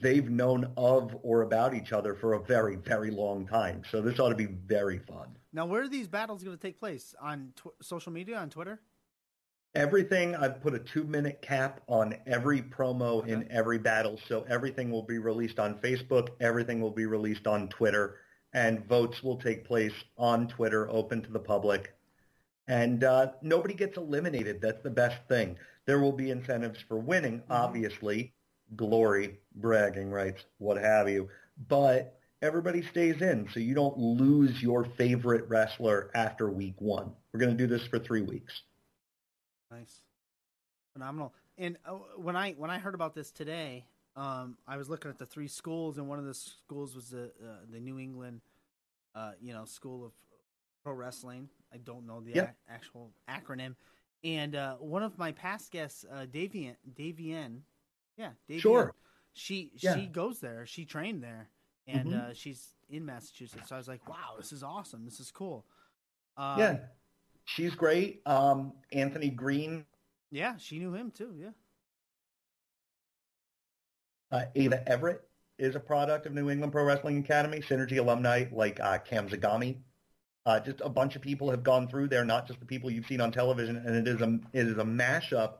[0.00, 3.82] they've known of or about each other for a very, very long time.
[3.90, 5.36] So this ought to be very fun.
[5.56, 7.14] Now, where are these battles going to take place?
[7.18, 8.78] On tw- social media, on Twitter?
[9.74, 14.20] Everything, I've put a two-minute cap on every promo in every battle.
[14.28, 16.28] So everything will be released on Facebook.
[16.40, 18.16] Everything will be released on Twitter.
[18.52, 21.94] And votes will take place on Twitter, open to the public.
[22.68, 24.60] And uh, nobody gets eliminated.
[24.60, 25.56] That's the best thing.
[25.86, 28.34] There will be incentives for winning, obviously,
[28.76, 31.30] glory, bragging rights, what have you.
[31.66, 37.10] But everybody stays in, so you don't lose your favorite wrestler after week one.
[37.32, 38.62] We're going to do this for three weeks.
[39.70, 40.00] Nice,
[40.92, 41.34] phenomenal.
[41.58, 43.84] And uh, when I when I heard about this today,
[44.14, 47.24] um, I was looking at the three schools, and one of the schools was the
[47.42, 48.40] uh, the New England,
[49.14, 50.12] uh, you know, School of
[50.84, 51.48] Pro Wrestling.
[51.74, 52.56] I don't know the Yep.
[52.68, 53.74] a- actual acronym.
[54.24, 57.60] And uh, one of my past guests, uh, Davian, Davian,
[58.16, 58.94] yeah, Davian, Sure.
[59.32, 59.96] She Yeah.
[59.96, 60.64] she goes there.
[60.64, 61.48] She trained there,
[61.86, 62.20] and Mhm.
[62.30, 63.68] uh, she's in Massachusetts.
[63.68, 65.04] So I was like, wow, this is awesome.
[65.04, 65.66] This is cool.
[66.36, 66.78] Um, yeah,
[67.44, 68.22] she's great.
[68.26, 69.86] Um, Anthony Green,
[70.30, 71.34] yeah, she knew him too.
[71.36, 71.50] Yeah.
[74.32, 75.22] uh, Ava Everett
[75.58, 77.60] is a product of New England Pro Wrestling Academy.
[77.60, 79.78] Synergy alumni like uh, Cam Zagami.
[80.44, 83.06] Uh, just a bunch of people have gone through there, not just the people you've
[83.06, 83.76] seen on television.
[83.76, 85.54] And it is a it is a mashup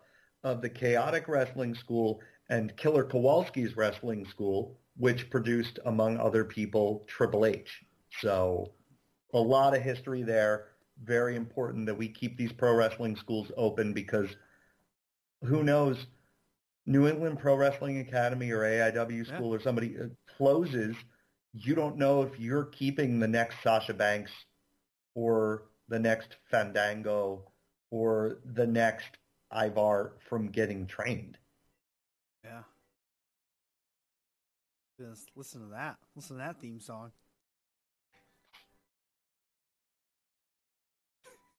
[0.45, 7.05] of the Chaotic Wrestling School and Killer Kowalski's Wrestling School, which produced, among other people,
[7.07, 7.85] Triple H.
[8.21, 8.73] So
[9.35, 10.69] a lot of history there.
[11.05, 14.31] Very important that we keep these pro wrestling schools open because
[15.43, 16.07] who knows,
[16.87, 19.37] New England Pro Wrestling Academy or AIW Yeah.
[19.37, 20.97] school or somebody uh, closes,
[21.53, 24.31] you don't know if you're keeping the next Sasha Banks
[25.15, 27.51] or the next Fandango
[27.91, 29.19] or the next
[29.53, 31.39] Ivar from getting trained.
[32.45, 32.63] Yeah.
[34.99, 35.97] Just listen to that.
[36.15, 37.13] Listen to that theme song.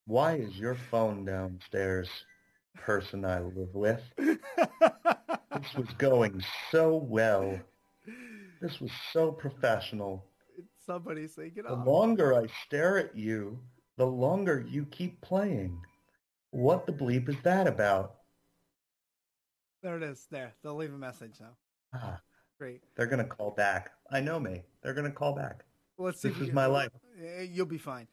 [0.05, 2.09] Why is your phone downstairs,
[2.75, 4.01] person I live with?
[4.17, 7.59] This was going so well.
[8.61, 10.25] This was so professional.
[10.85, 13.59] Somebody say get The longer I stare at you,
[13.97, 15.79] the longer you keep playing.
[16.51, 18.15] What the bleep is that about?
[19.83, 20.25] There it is.
[20.31, 20.53] There.
[20.63, 21.55] They'll leave a message now.
[21.93, 22.21] Ah,
[22.57, 22.81] Great.
[22.95, 23.91] they're going to call back.
[24.11, 24.63] I know me.
[24.81, 25.63] They're going to call back.
[25.97, 26.29] Well, let's see.
[26.29, 26.89] This is my life.
[27.23, 28.07] Eh, You'll be fine.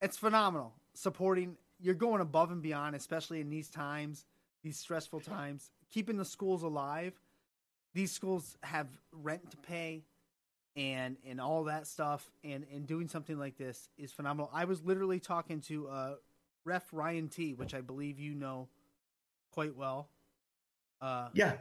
[0.00, 0.72] It's phenomenal.
[0.94, 1.56] Supporting.
[1.80, 4.24] You're going above and beyond, especially in these times,
[4.62, 5.70] these stressful times.
[5.92, 7.12] Keeping the schools alive.
[7.94, 10.02] These schools have rent to pay,
[10.76, 12.28] and and all that stuff.
[12.42, 14.50] And and doing something like this is phenomenal.
[14.52, 16.14] I was literally talking to uh,
[16.64, 18.68] Ref Ryan T, which I believe you know
[19.52, 20.08] quite well.
[21.00, 21.54] Uh, Yeah.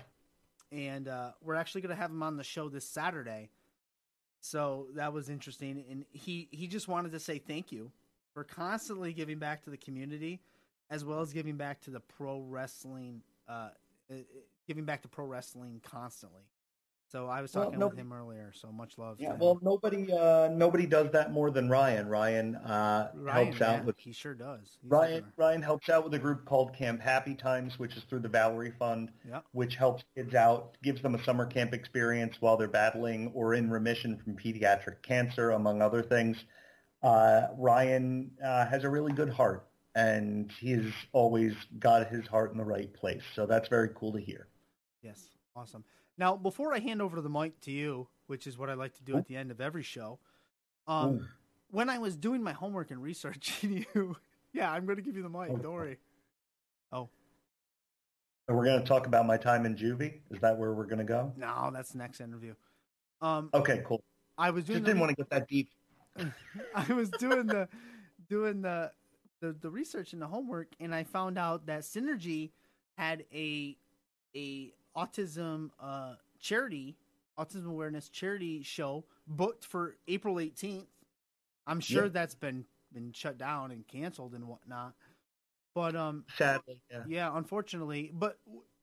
[0.74, 3.50] And uh, we're actually going to have him on the show this Saturday.
[4.42, 7.92] So that was interesting, and he he just wanted to say thank you
[8.34, 10.42] for constantly giving back to the community,
[10.90, 13.70] as well as giving back to the pro wrestling, uh,
[14.12, 14.16] uh,
[14.68, 16.42] giving back to pro wrestling constantly.
[17.14, 18.52] So I was Well, talking no- with him earlier.
[18.54, 19.22] So much love.
[19.22, 22.08] Yeah, well, nobody, uh, nobody does that more than Ryan.
[22.10, 24.80] Ryan, uh, Ryan, helps out yeah, with he sure does.
[24.82, 25.32] He's Ryan.
[25.38, 28.72] Ryan helps out with a group called Camp Happy Times, which is through the Valerie
[28.80, 29.42] Fund, Yeah.
[29.52, 33.70] which helps kids out, gives them a summer camp experience while they're battling or in
[33.70, 36.44] remission from pediatric cancer, among other things.
[37.04, 42.58] Uh, Ryan uh, has a really good heart, and he's always got his heart in
[42.58, 43.22] the right place.
[43.36, 44.48] So that's very cool to hear.
[45.04, 45.84] Yes, awesome.
[46.18, 49.04] Now, before I hand over the mic to you, which is what I like to
[49.04, 50.20] do at the end of every show,
[50.88, 51.28] um,
[51.72, 54.16] when I was doing my homework and researching you,
[54.54, 55.50] yeah, I'm going to give you the mic.
[55.52, 55.58] Oh.
[55.58, 55.98] Don't worry.
[56.92, 57.10] Oh
[58.48, 60.20] And we're going to talk about my time in juvie.
[60.30, 61.34] Is that where we're going to go?
[61.36, 62.54] no, that's the next interview.
[63.22, 64.04] Um, Okay, cool.
[64.38, 64.80] I was doing.
[64.80, 65.70] Just didn't re- want to get that deep.
[66.76, 67.68] I was doing the
[68.30, 68.92] doing the,
[69.42, 72.52] the the research and the homework, and I found out that Synergy
[72.98, 73.78] had a
[74.36, 76.96] a autism uh, charity
[77.40, 80.86] autism awareness charity show booked for April 18th.
[81.66, 82.10] I'm sure Yeah.
[82.10, 84.94] that's been been shut down and canceled and whatnot.
[85.74, 87.04] But um, Sadly, yeah.
[87.08, 88.38] yeah, unfortunately, but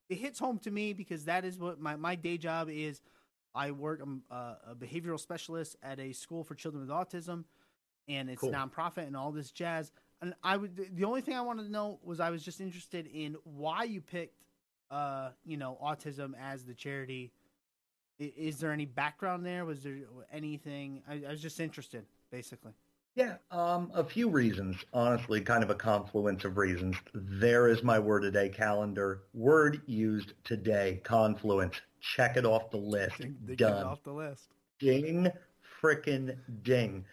[0.08, 3.00] it hits home to me because that is what my, my day job is.
[3.54, 4.00] I work.
[4.02, 7.44] I'm uh, a behavioral specialist at a school for children with autism,
[8.08, 8.50] and it's Cool.
[8.50, 9.92] nonprofit and all this jazz.
[10.20, 10.74] And I would.
[10.74, 13.84] the- The only thing I wanted to know was I was just interested in why
[13.84, 14.34] you picked,
[14.90, 17.32] uh, you know, autism as the charity,
[18.20, 19.64] I- Is there any background there?
[19.64, 19.96] Was there
[20.32, 21.02] anything?
[21.08, 22.72] I, I was just interested, basically.
[23.14, 26.96] Yeah, um, a few reasons, honestly, kind of a confluence of reasons.
[27.14, 29.22] There is my word a day calendar.
[29.34, 31.80] Word used today, confluence.
[32.00, 33.22] Check it off the list.
[33.44, 33.84] They Done.
[33.84, 34.50] off the list.
[34.78, 35.28] Ding,
[35.82, 37.04] frickin' ding.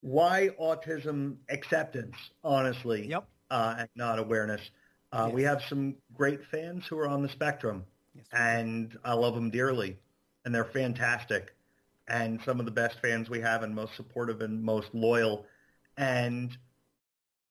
[0.00, 3.28] Why autism acceptance, honestly, Yep.
[3.50, 4.70] uh, and not awareness.
[5.12, 7.84] Uh, We have some great fans who are on the spectrum,
[8.14, 9.98] Yes, and I love them dearly,
[10.44, 11.54] and they're fantastic,
[12.08, 15.46] and some of the best fans we have, and most supportive and most loyal.
[15.96, 16.56] And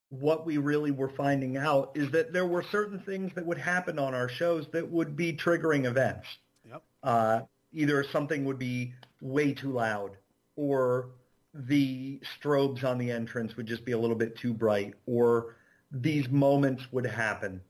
[0.09, 3.99] what we really were finding out is that there were certain things that would happen
[3.99, 6.27] on our shows that would be triggering events
[6.67, 6.83] Yep.
[7.03, 7.41] uh,
[7.73, 10.11] either something would be way too loud
[10.55, 11.09] or
[11.53, 15.55] the strobes on the entrance would just be a little bit too bright or
[16.01, 17.61] these moments would happen.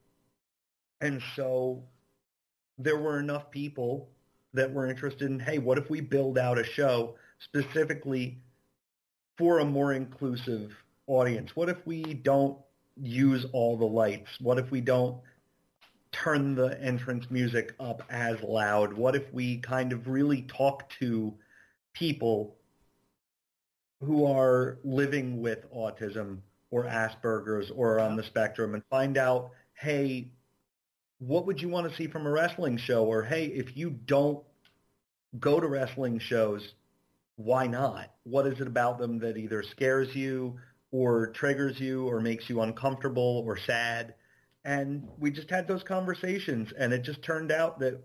[1.02, 1.84] And so
[2.78, 4.10] there were enough people
[4.54, 8.40] that were interested in, hey, what if we build out a show specifically
[9.38, 10.72] for a more inclusive
[11.08, 11.56] audience?
[11.56, 12.58] What if we don't
[12.98, 14.30] use all the lights?
[14.40, 15.18] What if we don't
[16.12, 18.94] turn the entrance music up as loud?
[18.94, 21.34] What if we kind of really talk to
[21.94, 22.56] people
[24.02, 26.40] who are living with autism
[26.76, 30.28] or Asperger's or on the spectrum and find out, hey,
[31.20, 33.06] what would you want to see from a wrestling show?
[33.06, 34.44] Or hey, if you don't
[35.40, 36.74] go to wrestling shows,
[37.38, 38.12] why not?
[38.24, 40.58] What is it about them that either scares you
[40.92, 44.16] or triggers you or makes you uncomfortable or sad?
[44.66, 48.04] And we just had those conversations and it just turned out that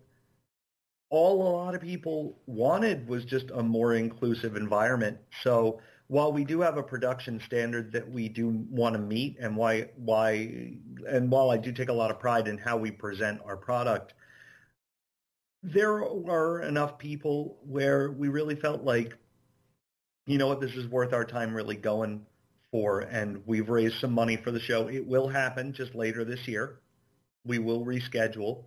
[1.08, 5.18] all a lot of people wanted was just a more inclusive environment.
[5.42, 5.80] So
[6.10, 9.88] while we do have a production standard that we do want to meet and why
[9.94, 10.72] why
[11.08, 14.14] and while I do take a lot of pride in how we present our product,
[15.62, 19.16] there were enough people where we really felt like,
[20.26, 22.26] you know what, this is worth our time really going
[22.72, 24.88] for and we've raised some money for the show.
[24.88, 26.80] It will happen just later this year.
[27.44, 28.64] We will reschedule.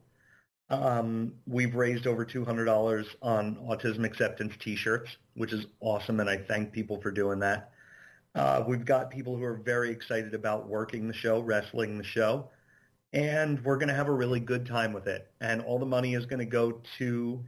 [0.81, 6.71] Um, we've raised over $200 on autism acceptance t-shirts, which is awesome, and I thank
[6.71, 7.71] people for doing that.
[8.35, 12.49] Uh, we've got people who are very excited about working the show, wrestling the show,
[13.13, 15.31] and we're going to have a really good time with it.
[15.39, 17.43] And all the money is going to go to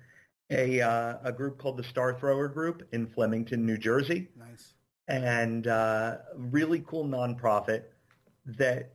[0.51, 4.73] a, uh, a group called the Star Thrower Group in Flemington, New Jersey Nice.
[5.07, 7.85] and uh, really cool nonprofit
[8.45, 8.91] that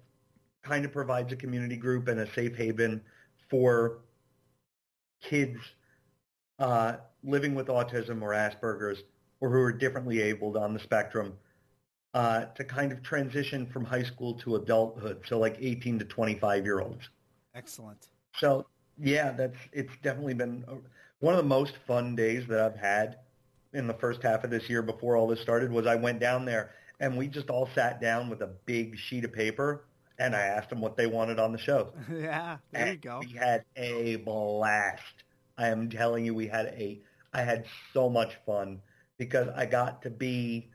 [0.62, 3.00] kind of provides a community group and a safe haven
[3.48, 3.98] for
[5.20, 5.58] kids
[6.58, 9.02] uh, living with autism or Asperger's
[9.40, 11.34] or who are differently abled on the spectrum
[12.12, 16.64] uh, to kind of transition from high school to adulthood, so like 18 to 25
[16.64, 17.08] year olds.
[17.54, 18.08] Excellent.
[18.36, 18.66] So
[18.98, 20.64] yeah, that's it's definitely been
[21.20, 23.18] one of the most fun days that I've had
[23.72, 26.44] in the first half of this year before all this started was I went down
[26.44, 29.84] there and we just all sat down with a big sheet of paper
[30.20, 31.92] and I asked them what they wanted on the show.
[32.12, 33.20] yeah, there you go.
[33.20, 35.24] We had a blast.
[35.58, 37.00] I am telling you, we had a.
[37.32, 38.80] I had so much fun
[39.18, 40.68] because I got to be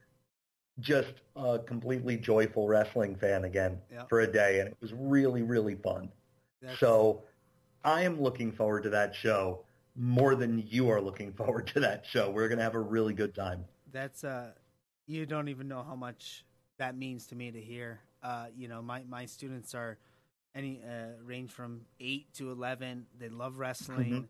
[0.80, 4.10] just a completely joyful wrestling fan again Yep.
[4.10, 6.12] for a day, and it was really, really fun.
[6.62, 7.24] That's- So
[7.84, 9.64] I am looking forward to that show
[9.96, 12.30] more than you are looking forward to that show.
[12.30, 13.64] We're going to have a really good time.
[13.92, 14.52] that's uh
[15.08, 16.44] you don't even know how much
[16.78, 19.98] that means to me to hear uh you know my my students are
[20.56, 24.28] any uh range from 8 to 11 they love wrestling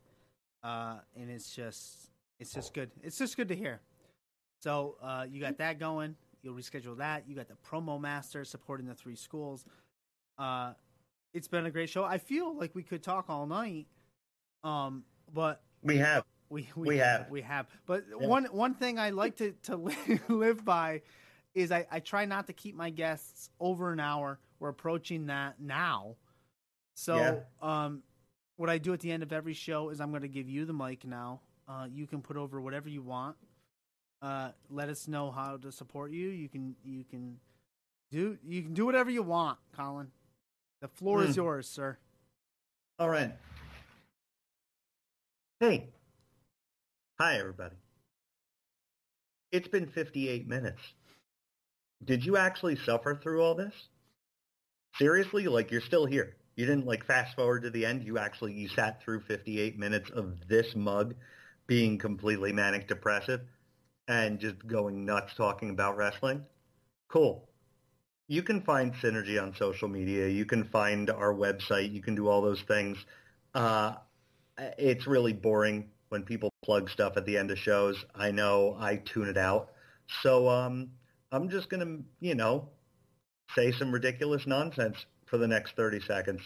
[0.63, 2.91] uh and it's just it's just good.
[3.01, 3.79] It's just good to hear.
[4.61, 6.15] So uh you got that going.
[6.43, 7.23] You'll reschedule that.
[7.27, 9.65] You got the promo master supporting the three schools.
[10.37, 10.73] Uh
[11.33, 12.03] it's been a great show.
[12.03, 13.87] I feel like we could talk all night
[14.63, 16.23] um but We have.
[16.49, 17.29] we we, We have.
[17.29, 17.67] we have.
[17.85, 18.27] But Yeah.
[18.27, 19.75] one one thing I like to to
[20.29, 21.01] live by
[21.55, 24.37] is I I try not to keep my guests over an hour.
[24.59, 26.15] We're approaching that now.
[26.93, 27.39] So Yeah.
[27.61, 28.03] um
[28.57, 30.65] what I do at the end of every show is I'm going to give you
[30.65, 31.41] the mic now.
[31.67, 33.37] Uh you can put over whatever you want.
[34.21, 36.27] Uh let us know how to support you.
[36.29, 37.39] You can you can
[38.11, 40.11] do you can do whatever you want, Colin.
[40.81, 41.41] The floor is Hmm.
[41.41, 41.97] yours, sir.
[42.99, 43.31] All right.
[45.59, 45.87] Hey.
[47.19, 47.75] Hi, everybody.
[49.51, 50.81] It's been 58 minutes.
[52.03, 53.73] Did you actually suffer through all this?
[54.97, 55.47] Seriously?
[55.47, 56.35] Like, you're still here.
[56.55, 58.03] You didn't, like, fast forward to the end?
[58.03, 61.15] You actually, you sat through 58 minutes of this mug
[61.67, 63.41] being completely manic depressive
[64.07, 66.45] and just going nuts talking about wrestling?
[67.09, 67.49] Cool.
[68.27, 70.27] You can find Synergy on social media.
[70.27, 71.93] You can find our website.
[71.93, 72.97] You can do all those things.
[73.53, 73.95] Uh,
[74.57, 78.03] it's really boring when people plug stuff at the end of shows.
[78.15, 79.71] I know I tune it out.
[80.21, 80.91] So um,
[81.35, 82.69] I'm just going to, you know,
[83.55, 86.41] say some ridiculous nonsense for the next 30 seconds.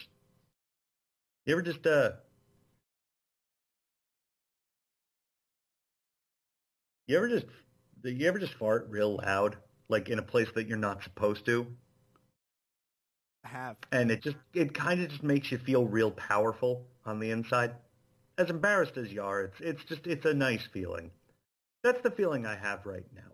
[1.46, 2.12] You ever just, uh,
[7.06, 7.46] you ever just,
[8.04, 9.56] you ever just fart real loud,
[9.88, 11.66] like in a place that you're not supposed to?
[13.44, 13.76] I have.
[13.92, 17.74] and it just it kind of just makes you feel real powerful on the inside.
[18.38, 21.10] As embarrassed as you are, it's it's just it's a nice feeling.
[21.82, 23.29] That's the feeling I have right now.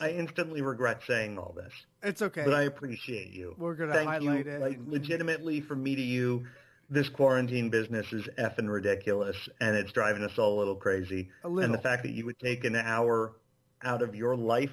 [0.00, 2.44] I instantly regret saying all this, It's okay.
[2.44, 3.54] but I appreciate you.
[3.58, 4.52] We're gonna Thank highlight you.
[4.52, 4.60] it.
[4.60, 6.46] Like and- legitimately, from me to you,
[6.90, 11.30] this quarantine business is effing ridiculous, and it's driving us all a little crazy.
[11.44, 11.64] A little.
[11.64, 13.32] And the fact that you would take an hour
[13.82, 14.70] out of your life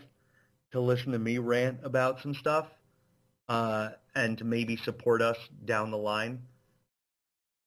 [0.71, 2.67] to listen to me rant about some stuff
[3.47, 6.41] uh, and to maybe support us down the line.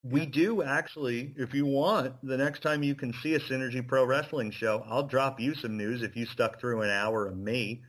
[0.05, 4.03] We do actually, if you want, the next time you can see a Synergy Pro
[4.03, 7.83] Wrestling show, I'll drop you some news if you stuck through an hour of me.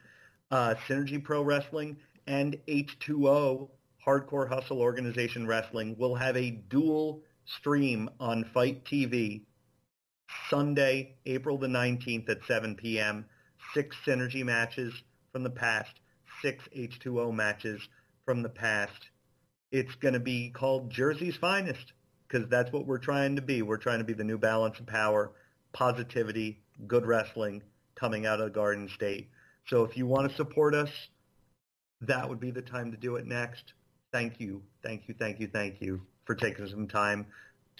[0.48, 1.96] Uh, Synergy Pro Wrestling
[2.28, 3.68] and H2O
[4.06, 9.42] Hardcore Hustle Organization Wrestling will have a dual stream on FITE TV
[10.48, 13.26] Sunday, April the 19th at 7 p.m.
[13.74, 14.94] Six Synergy matches
[15.32, 15.98] from the past,
[16.42, 17.88] six H2O matches
[18.24, 19.08] from the past.
[19.72, 21.92] It's going to be called Jersey's Finest
[22.28, 23.62] because that's what we're trying to be.
[23.62, 25.32] We're trying to be the new balance of power,
[25.72, 27.62] positivity, good wrestling
[27.94, 29.28] coming out of the Garden State.
[29.66, 30.90] So if you want to support us,
[32.00, 33.74] that would be the time to do it next.
[34.12, 37.26] Thank you, thank you, thank you, thank you for taking some time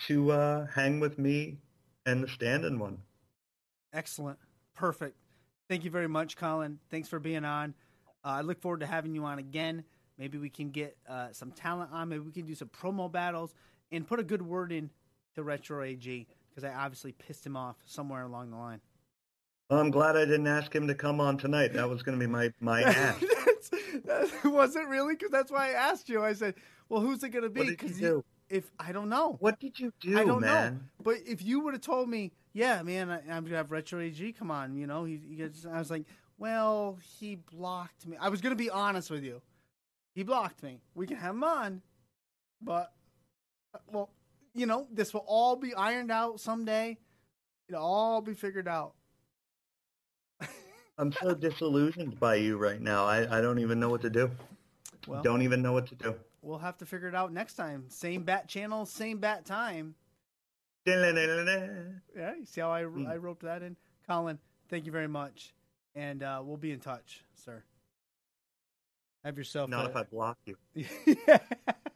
[0.07, 1.59] to uh, hang with me
[2.07, 2.99] and the stand-in one.
[3.93, 4.39] Excellent.
[4.75, 5.17] Perfect.
[5.69, 6.79] Thank you very much, Colin.
[6.91, 7.75] Thanks for being on.
[8.25, 9.85] Uh, I look forward to having you on again.
[10.19, 12.09] Maybe we can get uh, some talent on.
[12.09, 13.55] Maybe we can do some promo battles
[13.93, 14.91] and put a good word in
[15.35, 18.81] to Retro AG because I obviously pissed him off somewhere along the line.
[19.71, 21.73] Well, I'm glad I didn't ask him to come on tonight.
[21.73, 23.21] That was going to be my my ask.
[24.05, 26.23] that wasn't really because that's why I asked you.
[26.23, 26.55] I said,
[26.89, 29.59] "Well, who's it going to be?" What did you Because if I don't know, What
[29.59, 30.75] did you do, I don't man?
[30.75, 30.81] know.
[31.03, 34.33] But if you would have told me, yeah, man, I, I'm gonna have Retro AG
[34.35, 36.05] come on, you know, he, he gets, I was like,
[36.39, 38.17] well, he blocked me.
[38.21, 39.41] I was gonna be honest with you.
[40.15, 40.81] He blocked me.
[40.95, 41.83] We can have him on,
[42.61, 42.93] but
[43.91, 44.11] well,
[44.55, 46.99] you know, this will all be ironed out someday.
[47.69, 48.95] It'll all be figured out.
[50.99, 53.05] I'm so disillusioned by you right now.
[53.05, 54.31] I, I don't even know what to do.
[55.07, 56.15] Well, Don't even know what to do.
[56.41, 57.85] we'll have to figure it out next time.
[57.89, 59.95] Same bat channel, same bat time.
[60.87, 61.09] Not
[62.17, 63.77] Yeah, you see how I, I roped that in?
[64.07, 65.53] Colin, thank you very much.
[65.95, 67.63] And uh, we'll be in touch, sir.
[69.25, 70.57] Have yourself a, if I block you.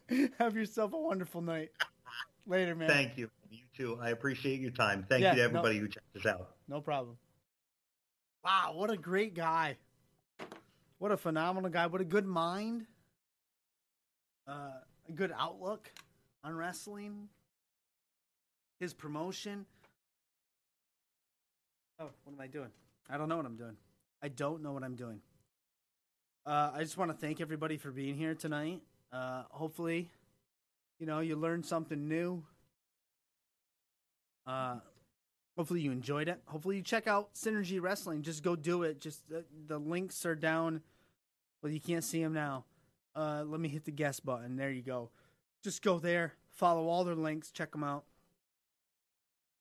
[0.38, 1.70] Have yourself a wonderful night.
[2.46, 2.88] Later, man.
[2.88, 3.30] Thank you.
[3.50, 3.98] You too.
[4.00, 5.04] I appreciate your time.
[5.09, 6.50] Thank Yeah, you to no- everybody who checked us out.
[6.66, 7.16] No problem.
[8.44, 9.76] Wow, what a great guy.
[10.98, 11.86] What a phenomenal guy.
[11.86, 12.86] What a good mind.
[14.46, 14.70] Uh,
[15.09, 15.90] a good outlook
[16.42, 17.28] on wrestling.
[18.80, 19.66] His promotion.
[22.00, 22.70] Oh, what am I doing?
[23.11, 23.76] I don't know what I'm doing.
[24.22, 25.20] I don't know what I'm doing.
[26.46, 28.80] Uh, I just want to thank everybody for being here tonight.
[29.12, 30.11] Uh, hopefully,
[30.98, 32.42] you know, you learned something new.
[34.46, 34.76] Uh,
[35.56, 36.40] hopefully you enjoyed it.
[36.46, 38.22] Hopefully you check out Synergy Wrestling.
[38.22, 39.00] Just go do it.
[39.00, 40.82] Just the, the links are down.
[41.62, 42.64] Well, you can't see them now.
[43.14, 44.56] Uh, let me hit the guest button.
[44.56, 45.11] There you go.
[45.62, 46.34] Just go there.
[46.52, 47.50] Follow all their links.
[47.50, 48.04] Check them out.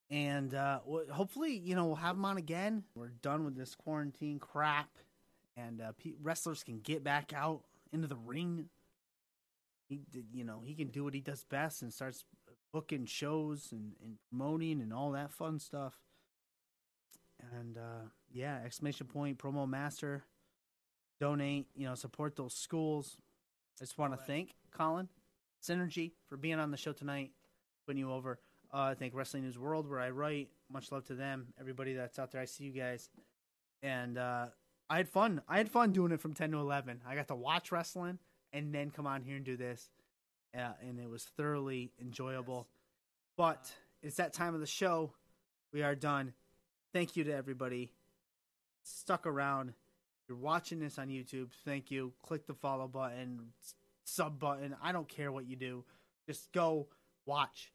[0.09, 0.79] And uh,
[1.11, 2.83] hopefully, you know, we'll have them on again.
[2.95, 4.89] We're done with this quarantine crap,
[5.57, 5.91] and uh,
[6.21, 8.69] wrestlers can get back out into the ring.
[9.87, 12.25] He, did- you know, he can do what he does best and starts
[12.73, 15.99] booking shows and, and promoting and all that fun stuff.
[17.53, 20.23] And uh, yeah, exclamation point promo master,
[21.19, 23.17] donate, you know, support those schools.
[23.79, 25.07] I just want to thank Colin
[25.63, 27.31] Synergy for being on the show tonight,
[27.85, 28.39] putting you over.
[28.73, 30.49] Uh, I thank Wrestling News World where I write.
[30.69, 32.41] Much love to them, everybody that's out there.
[32.41, 33.09] I see you guys,
[33.81, 34.47] and uh,
[34.89, 35.41] I had fun.
[35.47, 37.01] I had fun doing it from ten to eleven.
[37.07, 38.19] I got to watch wrestling
[38.57, 39.89] and then come on here and do this
[40.55, 42.67] uh, and it was thoroughly enjoyable.
[43.35, 45.11] But it's that time of the show.
[45.71, 46.33] We are done.
[46.93, 47.91] Thank you to everybody
[48.83, 49.69] stuck around.
[49.69, 52.13] If you're watching this on YouTube, thank you.
[52.23, 53.51] Click the follow button,
[54.03, 54.75] sub button.
[54.81, 55.83] I don't care what you do.
[56.25, 56.87] Just go
[57.25, 57.71] watch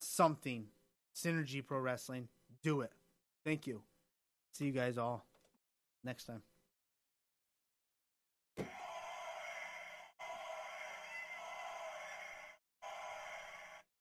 [0.00, 0.66] something.
[1.14, 2.28] Synergy Pro Wrestling.
[2.62, 2.92] Do it.
[3.44, 3.82] Thank you.
[4.52, 5.24] See you guys all
[6.04, 6.55] next time.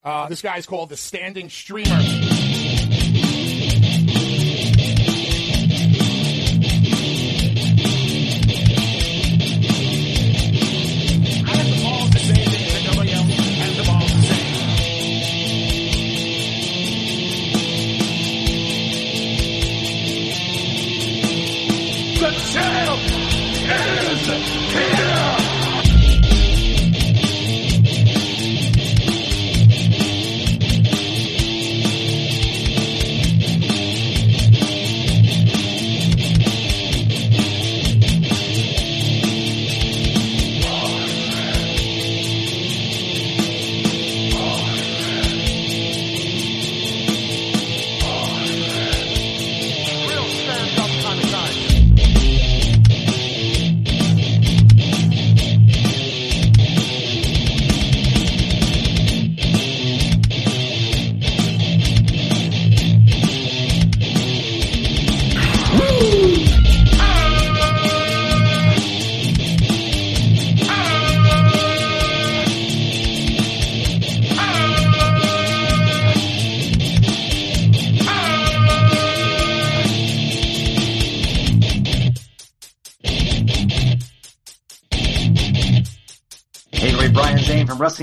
[0.05, 2.44] Uh, this guy's called the Standing Streamer.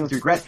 [0.00, 0.46] With Regret,